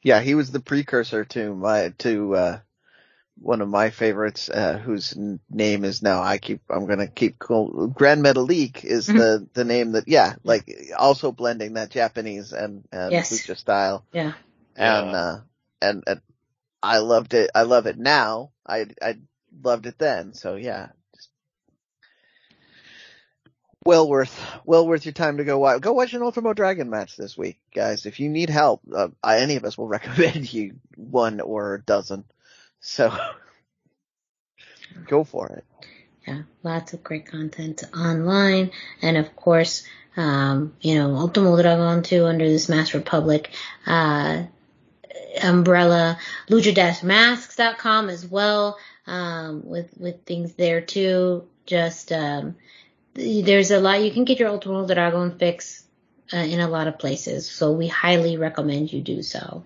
[0.01, 2.59] Yeah, he was the precursor to my to uh,
[3.36, 5.18] one of my favorites, uh, whose
[5.49, 7.88] name is now I keep I'm gonna keep cool.
[7.88, 9.18] Gran Metalik is mm-hmm.
[9.18, 13.32] the the name that yeah, like also blending that Japanese and and yes.
[13.32, 14.05] lucha style.
[14.11, 14.34] Yeah.
[14.76, 15.18] And yeah.
[15.18, 15.41] uh
[15.82, 16.22] and, and
[16.82, 17.51] I loved it.
[17.55, 18.51] I love it now.
[18.68, 19.18] I I
[19.61, 20.34] loved it then.
[20.34, 20.89] So yeah.
[23.86, 25.82] Well worth, well worth your time to go watch.
[25.82, 28.06] Go watch an Ultimo Dragon match this week, guys.
[28.06, 32.24] If you need help, uh, any of us will recommend you one or a dozen.
[32.80, 33.16] So
[35.08, 35.66] go for it.
[36.28, 38.72] Yeah, lots of great content online,
[39.02, 39.84] and of course,
[40.16, 43.50] um, you know, Ultimo Dragon 2 under this Mask Republic,
[43.86, 44.44] uh,
[45.44, 46.18] umbrella,
[46.50, 48.78] lucha-masks.com as well,
[49.08, 51.46] um, with, with things there too.
[51.66, 52.56] Just, um,
[53.14, 55.84] there's a lot, you can get your Ultimo Dragon fix,
[56.34, 59.64] uh, in a lot of places, so we highly recommend you do so.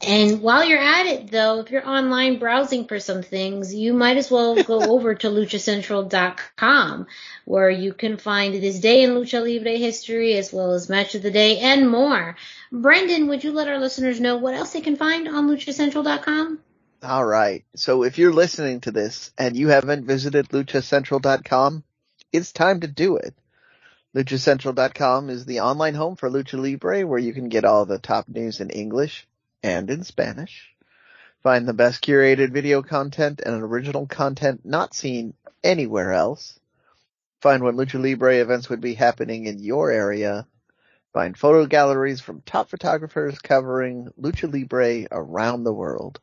[0.00, 4.16] And while you're at it though, if you're online browsing for some things, you might
[4.16, 7.06] as well go over to luchacentral.com
[7.44, 11.22] where you can find this day in Lucha Libre history as well as match of
[11.22, 12.36] the day and more.
[12.70, 16.60] Brendan, would you let our listeners know what else they can find on luchacentral.com?
[17.02, 17.64] All right.
[17.74, 21.82] So if you're listening to this and you haven't visited luchacentral.com,
[22.32, 23.34] it's time to do it.
[24.14, 28.28] LuchaCentral.com is the online home for Lucha Libre where you can get all the top
[28.28, 29.26] news in English,
[29.62, 30.74] and in Spanish.
[31.42, 36.58] Find the best curated video content and original content not seen anywhere else.
[37.40, 40.46] Find when Lucha Libre events would be happening in your area.
[41.12, 46.20] Find photo galleries from top photographers covering Lucha Libre around the world.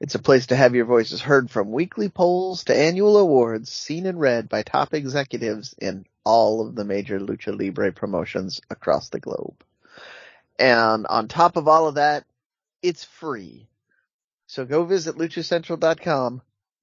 [0.00, 4.06] It's a place to have your voices heard from weekly polls to annual awards seen
[4.06, 9.18] and read by top executives in all of the major Lucha Libre promotions across the
[9.18, 9.64] globe.
[10.58, 12.24] And on top of all of that,
[12.82, 13.68] it's free.
[14.46, 16.42] So go visit luchacentral.com,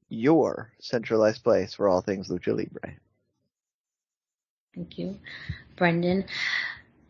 [0.09, 2.95] your centralized place for all things lucha libre.
[4.75, 5.19] Thank you,
[5.77, 6.25] Brendan.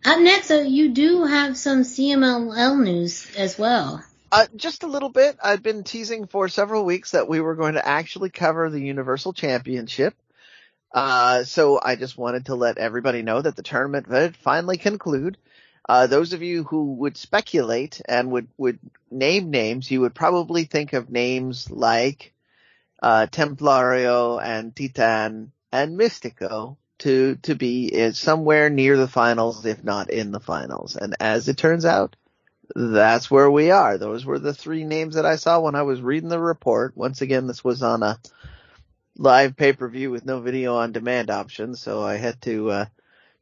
[0.06, 4.04] Up next, you do have some CMLL news as well.
[4.32, 5.38] Uh, just a little bit.
[5.44, 9.34] I've been teasing for several weeks that we were going to actually cover the Universal
[9.34, 10.14] Championship.
[10.92, 15.38] Uh, so I just wanted to let everybody know that the tournament would finally conclude.
[15.88, 18.80] Uh, those of you who would speculate and would, would
[19.12, 22.34] name names, you would probably think of names like,
[23.04, 30.10] uh, Templario and Titan and Mystico to, to be somewhere near the finals, if not
[30.10, 30.96] in the finals.
[30.96, 32.16] And as it turns out,
[32.74, 33.98] that's where we are.
[33.98, 36.96] Those were the three names that I saw when I was reading the report.
[36.96, 38.20] Once again, this was on a
[39.18, 42.86] live pay-per-view with no video on demand option, so I had to, uh,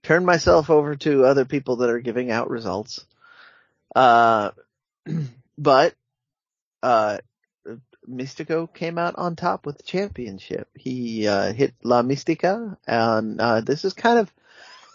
[0.04, 3.06] turn myself over to other people that are giving out results.
[3.95, 4.52] Uh,
[5.58, 5.95] but,
[6.82, 7.20] uh,
[8.10, 10.68] Mystico came out on top with the championship.
[10.76, 14.32] He uh, hit La Mystica, and uh, this is kind of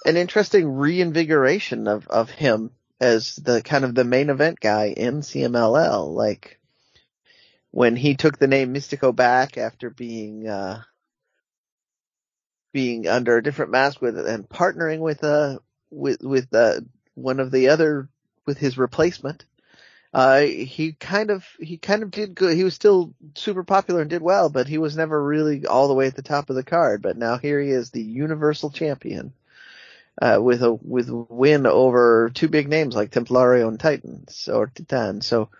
[0.05, 5.21] an interesting reinvigoration of of him as the kind of the main event guy in
[5.21, 6.13] CMLL.
[6.15, 6.59] Like
[7.71, 10.83] when he took the name Mystico back after being uh,
[12.73, 15.59] being under a different mask with and partnering with uh
[15.91, 16.81] with with uh,
[17.15, 18.09] one of the other
[18.47, 19.45] with his replacement
[20.15, 22.57] uh, he kind of he kind of did good.
[22.57, 25.95] He was still super popular and did well, but he was never really all the
[25.95, 27.03] way at the top of the card.
[27.03, 29.35] But now here he is, the Universal Champion,
[30.21, 35.21] uh, with a with win over two big names like Templario and Titans or Titan.
[35.21, 35.51] So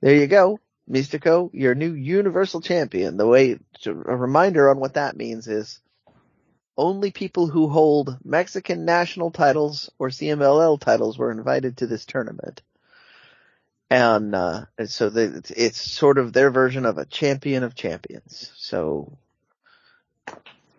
[0.00, 3.16] there you go, Mystico, your new Universal Champion.
[3.16, 5.80] The way a reminder on what that means is
[6.76, 12.62] only people who hold Mexican national titles or CMLL titles were invited to this tournament
[13.90, 15.26] and uh, so they,
[15.56, 18.52] it's sort of their version of a champion of champions.
[18.56, 19.16] So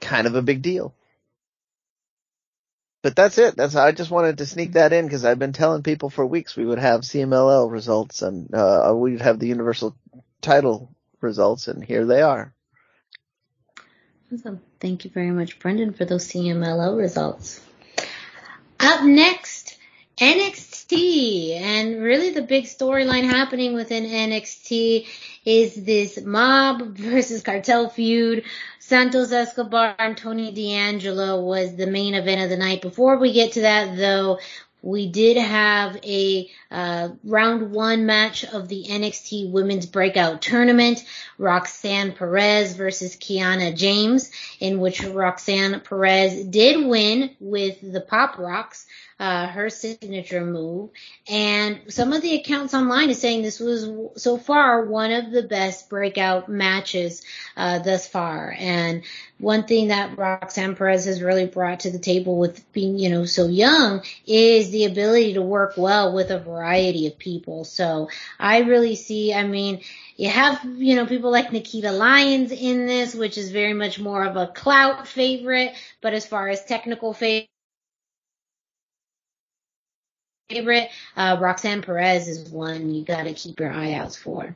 [0.02, 0.94] kind of a big deal.
[3.08, 3.56] But that's it.
[3.56, 6.58] That's I just wanted to sneak that in because I've been telling people for weeks
[6.58, 9.96] we would have CMLL results and uh, we'd have the universal
[10.42, 12.54] title results, and here they are.
[14.30, 14.60] Awesome.
[14.82, 17.62] Thank you very much, Brendan, for those CMLL results.
[18.78, 19.78] Up next,
[20.18, 21.60] NXT NXT.
[21.62, 25.08] And really the big storyline happening within NXT
[25.46, 28.44] is this mob versus cartel feud.
[28.88, 32.82] Santos Escobar and Tony D'Angelo was the main event of the night.
[32.82, 34.40] Before we get to that though,
[34.82, 41.04] we did have a uh, round one match of the NXT Women's Breakout Tournament,
[41.38, 44.32] Roxanne Perez versus Kiana James,
[44.62, 48.86] in which Roxanne Perez did win with the Pop Rox
[49.20, 50.92] uh, her signature move.
[51.28, 53.90] And some of the accounts online is saying this was
[54.22, 57.24] so far one of the best breakout matches
[57.56, 58.56] uh, thus far.
[58.58, 59.04] And
[59.40, 63.26] one thing that Roxanne Perez has really brought to the table with being, you know,
[63.26, 67.64] so young is the ability to work well with a variety of people.
[67.64, 69.82] So I really see, I mean,
[70.16, 74.24] you have, you know, people like Nikita Lyons in this, which is very much more
[74.24, 77.50] of a clout favorite, but as far as technical favorite,
[80.50, 80.90] favorite.
[81.16, 84.56] Uh, Roxanne Perez is one you got to keep your eye out for.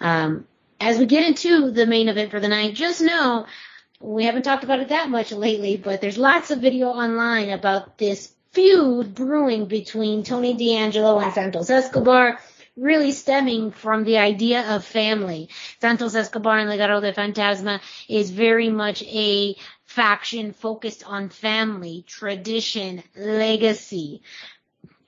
[0.00, 0.46] Um,
[0.80, 3.46] as we get into the main event for the night, just know
[4.00, 7.98] we haven't talked about it that much lately, but there's lots of video online about
[7.98, 12.38] this feud brewing between Tony D'Angelo and Santos Escobar,
[12.76, 15.48] really stemming from the idea of family.
[15.80, 23.02] Santos Escobar and Legado del Fantasma is very much a faction focused on family, tradition,
[23.16, 24.22] legacy.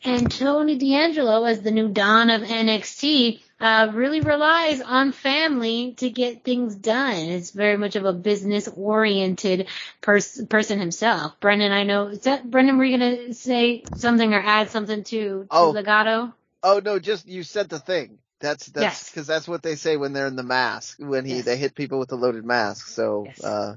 [0.05, 6.11] And Tony D'Angelo, as the new Don of NXT, uh, really relies on family to
[6.11, 7.17] get things done.
[7.17, 9.69] It's very much of a business oriented
[10.03, 11.41] pers- person himself.
[11.41, 15.05] Brendan, I know, is that, Brendan, were you going to say something or add something
[15.05, 15.73] to, to oh.
[15.75, 16.35] Legado?
[16.63, 18.19] Oh no, just, you said the thing.
[18.41, 19.15] That's, that's, yes.
[19.15, 21.45] cause that's what they say when they're in the mask, when he, yes.
[21.47, 22.89] they hit people with the loaded mask.
[22.89, 23.43] So, yes.
[23.43, 23.77] uh,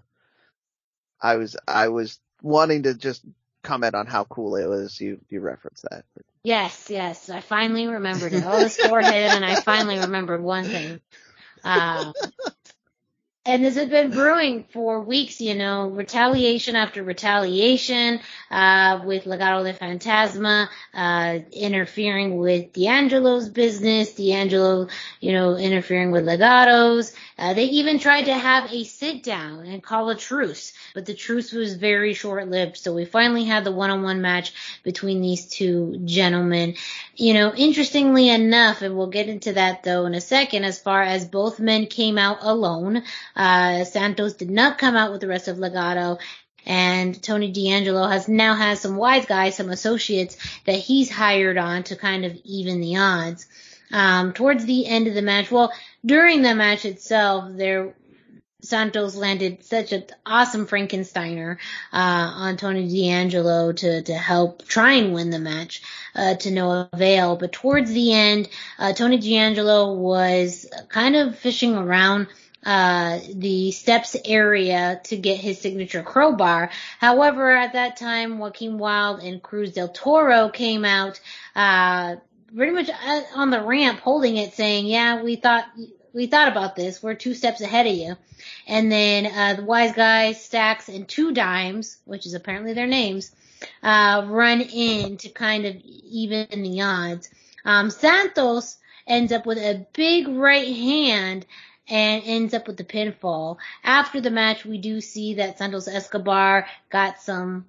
[1.22, 3.24] I was, I was wanting to just
[3.64, 5.00] comment on how cool it was.
[5.00, 6.06] You you referenced that.
[6.44, 7.30] Yes, yes.
[7.30, 8.44] I finally remembered it.
[8.44, 11.02] All this forehead, and I finally remembered one thing.
[11.64, 12.14] Uh,
[13.48, 18.20] and this has been brewing for weeks, you know, retaliation after retaliation,
[18.52, 24.90] uh, with Legado de Fantasma, uh, interfering with D'Angelo's business, D'Angelo,
[25.22, 27.14] you know, interfering with Legado's.
[27.40, 31.14] Uh, they even tried to have a sit down and call a truce, but the
[31.14, 32.76] truce was very short lived.
[32.76, 34.52] So we finally had the one on one match
[34.84, 36.76] between these two gentlemen.
[37.16, 41.02] You know, interestingly enough, and we'll get into that though in a second, as far
[41.02, 43.04] as both men came out alone,
[43.38, 46.20] uh, Santos did not come out with the rest of Legado
[46.68, 50.36] and Tony D'Angelo has now has some wise guys, some associates
[50.66, 53.48] that he's hired on to kind of even the odds.
[53.92, 55.72] Um, towards the end of the match, well,
[56.06, 57.96] during the match itself, there
[58.62, 61.58] Santos landed such an awesome Frankensteiner
[61.94, 61.98] uh,
[62.36, 65.82] on Tony D'Angelo to to help try and win the match
[66.16, 67.38] uh, to no avail.
[67.38, 72.28] But towards the end, uh, Tony D'Angelo was kind of fishing around
[72.66, 76.70] uh, the steps area to get his signature crowbar.
[77.00, 81.20] However, at that time, Joaquin Wilde and Cruz del Toro came out,
[81.56, 82.18] uh,
[82.56, 85.66] pretty much uh, on the ramp holding it saying, yeah, we thought,
[86.14, 87.02] we thought about this.
[87.02, 88.18] We're two steps ahead of you.
[88.68, 93.32] And then, uh, the wise guys, Stacks, and Two Dimes, which is apparently their names,
[93.82, 97.30] uh, run in to kind of even the odds.
[97.66, 101.46] Um, Santos ends up with a big right hand
[101.90, 103.58] and ends up with the pinfall.
[103.84, 107.66] After the match, we do see that Santos Escobar got some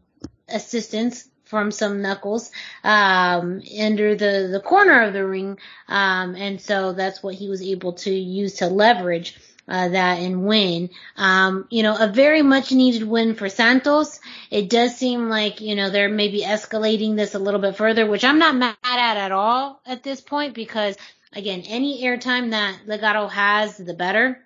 [0.48, 2.50] assistance from some knuckles
[2.84, 5.58] um, under the the corner of the ring,
[5.88, 9.36] um, and so that's what he was able to use to leverage.
[9.70, 10.88] Uh, that and win.
[11.14, 14.18] Um, you know, a very much needed win for Santos.
[14.50, 18.24] It does seem like, you know, they're maybe escalating this a little bit further, which
[18.24, 20.96] I'm not mad at at all at this point because
[21.32, 24.38] again, any airtime that Legado has, the better.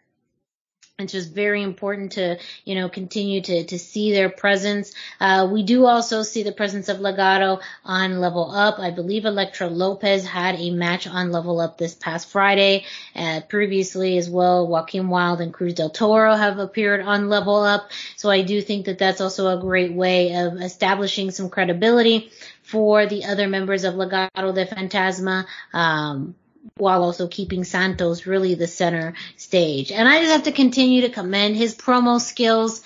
[0.98, 4.92] It's just very important to, you know, continue to, to see their presence.
[5.18, 8.78] Uh, we do also see the presence of Legado on Level Up.
[8.78, 12.84] I believe Electra Lopez had a match on Level Up this past Friday.
[13.16, 17.90] Uh, previously as well, Joaquin Wilde and Cruz del Toro have appeared on Level Up.
[18.16, 22.30] So I do think that that's also a great way of establishing some credibility
[22.62, 25.46] for the other members of Legado de Fantasma.
[25.72, 26.36] Um,
[26.76, 29.92] while also keeping Santos really the center stage.
[29.92, 32.82] And I just have to continue to commend his promo skills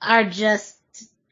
[0.00, 0.76] are just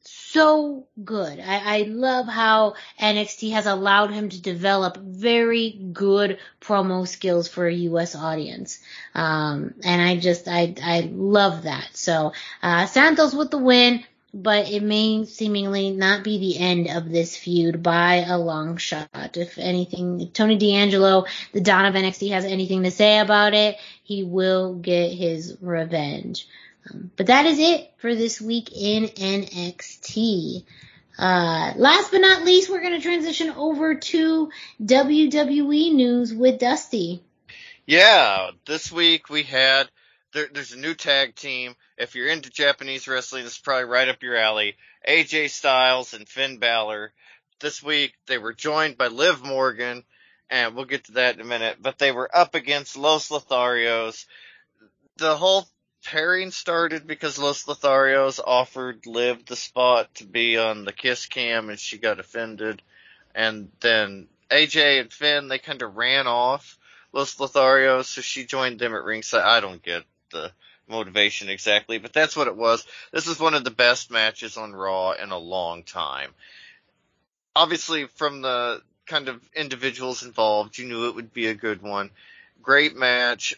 [0.03, 1.41] so good.
[1.41, 7.67] I, I love how NXT has allowed him to develop very good promo skills for
[7.67, 8.15] a U.S.
[8.15, 8.79] audience.
[9.15, 11.89] Um, and I just, I, I love that.
[11.95, 12.33] So,
[12.63, 17.37] uh, Santos with the win but it may seemingly not be the end of this
[17.37, 19.37] feud by a long shot.
[19.37, 23.77] If anything, if Tony D'Angelo, the Don of NXT, has anything to say about it,
[24.03, 26.47] he will get his revenge.
[26.91, 30.65] Um, but that is it for this week in NXT.
[31.19, 34.51] Uh, last but not least, we're going to transition over to
[34.83, 37.23] WWE news with Dusty.
[37.85, 39.91] Yeah, this week we had
[40.33, 41.75] there, there's a new tag team.
[41.97, 44.77] If you're into Japanese wrestling, this is probably right up your alley.
[45.07, 47.13] AJ Styles and Finn Balor.
[47.61, 50.05] This week they were joined by Liv Morgan,
[50.49, 51.79] and we'll get to that in a minute.
[51.81, 54.27] But they were up against Los Lotharios.
[55.17, 55.69] The whole
[56.05, 61.69] pairing started because Los Lotharios offered Liv the spot to be on the Kiss Cam,
[61.69, 62.83] and she got offended.
[63.35, 66.79] And then AJ and Finn they kind of ran off.
[67.13, 69.43] Los Lotharios, so she joined them at ringside.
[69.43, 70.53] I don't get the
[70.89, 72.87] motivation exactly, but that's what it was.
[73.13, 76.31] This is one of the best matches on Raw in a long time.
[77.55, 82.11] Obviously, from the kind of individuals involved, you knew it would be a good one.
[82.63, 83.55] Great match.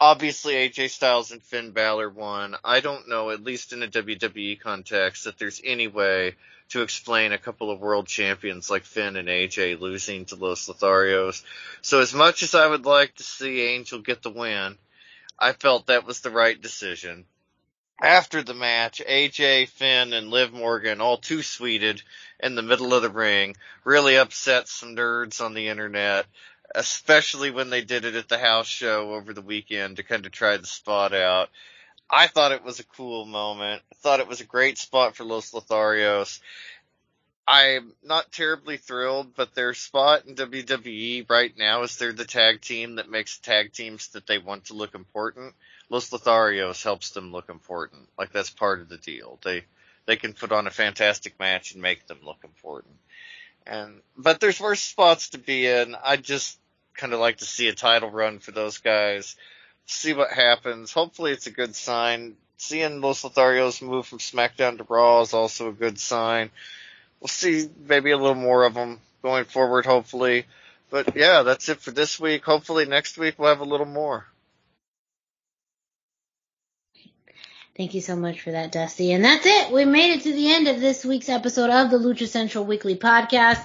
[0.00, 2.56] Obviously, AJ Styles and Finn Balor won.
[2.64, 6.34] I don't know, at least in a WWE context, that there's any way
[6.70, 11.42] to explain a couple of world champions like Finn and AJ losing to Los Lotharios.
[11.80, 14.76] So as much as I would like to see Angel get the win,
[15.38, 17.26] I felt that was the right decision.
[18.00, 22.02] After the match, AJ, Finn, and Liv Morgan, all too sweeted
[22.40, 26.26] in the middle of the ring, really upset some nerds on the internet,
[26.74, 30.32] especially when they did it at the house show over the weekend to kind of
[30.32, 31.50] try the spot out.
[32.10, 33.82] I thought it was a cool moment.
[33.92, 36.40] I thought it was a great spot for Los Lotharios.
[37.50, 42.60] I'm not terribly thrilled, but their spot in WWE right now is they're the tag
[42.60, 45.54] team that makes tag teams that they want to look important.
[45.88, 48.06] Los Lotharios helps them look important.
[48.18, 49.38] Like that's part of the deal.
[49.42, 49.64] They
[50.04, 52.96] they can put on a fantastic match and make them look important.
[53.66, 55.96] And but there's worse spots to be in.
[56.04, 56.58] I just
[56.94, 59.36] kind of like to see a title run for those guys.
[59.86, 60.92] See what happens.
[60.92, 62.36] Hopefully it's a good sign.
[62.58, 66.50] Seeing Los Lotharios move from SmackDown to Raw is also a good sign
[67.20, 70.46] we'll see maybe a little more of them going forward, hopefully.
[70.90, 72.44] But yeah, that's it for this week.
[72.44, 74.26] Hopefully next week we'll have a little more.
[77.76, 79.12] Thank you so much for that, Dusty.
[79.12, 79.72] And that's it.
[79.72, 82.96] We made it to the end of this week's episode of the Lucha Central Weekly
[82.96, 83.64] Podcast.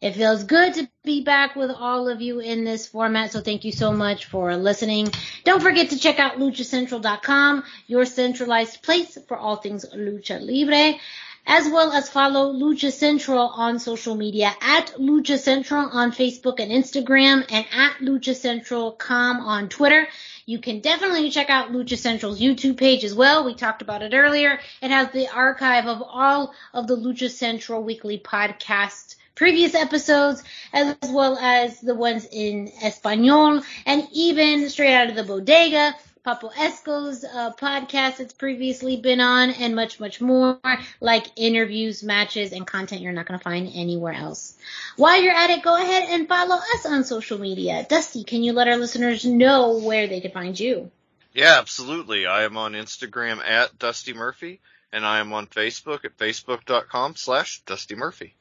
[0.00, 3.64] It feels good to be back with all of you in this format, so thank
[3.64, 5.08] you so much for listening.
[5.44, 10.98] Don't forget to check out luchacentral.com, your centralized place for all things lucha libre
[11.46, 16.72] as well as follow Lucha Central on social media at Lucha Central on Facebook and
[16.72, 20.08] Instagram and at Lucha Central com on Twitter.
[20.46, 23.44] You can definitely check out Lucha Central's YouTube page as well.
[23.44, 24.58] We talked about it earlier.
[24.82, 30.42] It has the archive of all of the Lucha Central weekly podcast previous episodes,
[30.72, 35.94] as well as the ones in Espanol, and even straight out of the bodega.
[36.24, 40.58] Papo Esco's uh, podcast that's previously been on, and much, much more,
[40.98, 44.56] like interviews, matches, and content you're not going to find anywhere else.
[44.96, 47.84] While you're at it, go ahead and follow us on social media.
[47.86, 50.90] Dusty, can you let our listeners know where they can find you?
[51.34, 52.24] Yeah, absolutely.
[52.24, 54.60] I am on Instagram at Dusty Murphy,
[54.92, 58.34] and I am on Facebook at facebook.com slash Dusty Murphy.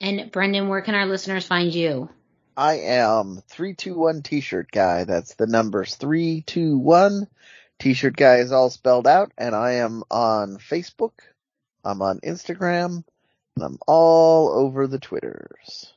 [0.00, 2.08] And Brendan, where can our listeners find you?
[2.58, 5.04] I am 321 t-shirt guy.
[5.04, 7.28] That's the numbers 321.
[7.78, 11.12] T-shirt guy is all spelled out and I am on Facebook.
[11.84, 13.04] I'm on Instagram
[13.54, 15.92] and I'm all over the Twitters.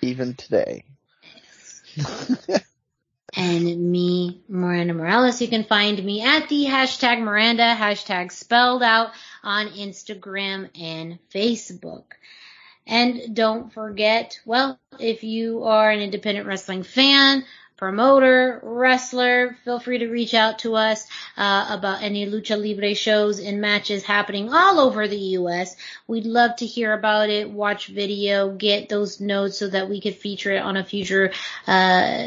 [0.00, 0.84] Even today.
[3.36, 5.42] and me, Miranda Morales.
[5.42, 9.10] You can find me at the hashtag Miranda, hashtag spelled out
[9.42, 12.04] on Instagram and Facebook.
[12.86, 17.44] And don't forget, well, if you are an independent wrestling fan,
[17.76, 21.06] promoter, wrestler, feel free to reach out to us
[21.38, 25.76] uh, about any lucha libre shows and matches happening all over the U.S.
[26.06, 30.14] We'd love to hear about it, watch video, get those notes so that we could
[30.14, 31.32] feature it on a future
[31.66, 32.26] uh,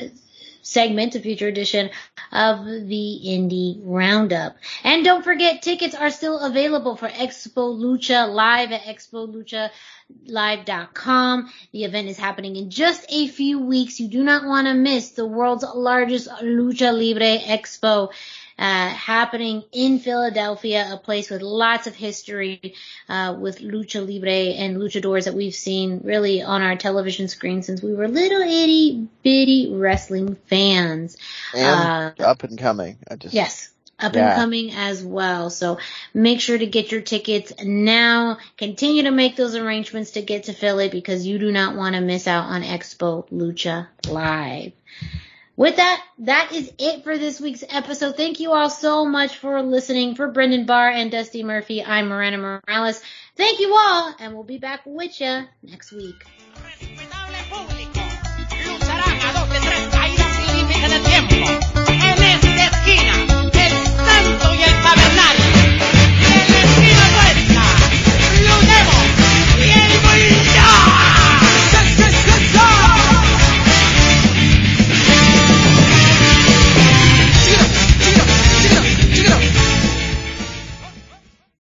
[0.63, 1.91] segment, a future edition
[2.31, 4.55] of the Indie Roundup.
[4.83, 11.51] And don't forget, tickets are still available for Expo Lucha live at expoluchalive.com.
[11.71, 13.99] The event is happening in just a few weeks.
[13.99, 18.11] You do not want to miss the world's largest Lucha Libre Expo
[18.57, 22.75] uh, happening in Philadelphia, a place with lots of history
[23.09, 27.81] uh, with lucha libre and luchadors that we've seen really on our television screen since
[27.81, 31.17] we were little itty bitty wrestling fans.
[31.53, 32.97] And uh, up and coming.
[33.09, 34.29] I just yes up yeah.
[34.29, 35.49] and coming as well.
[35.49, 35.79] So
[36.13, 38.37] make sure to get your tickets now.
[38.57, 42.01] Continue to make those arrangements to get to Philly because you do not want to
[42.01, 44.73] miss out on Expo Lucha Live.
[45.55, 48.17] With that, that is it for this week's episode.
[48.17, 50.15] Thank you all so much for listening.
[50.15, 53.01] For Brendan Barr and Dusty Murphy, I'm Miranda Morales.
[53.35, 56.25] Thank you all, and we'll be back with you next week.
[64.05, 65.42] el y el.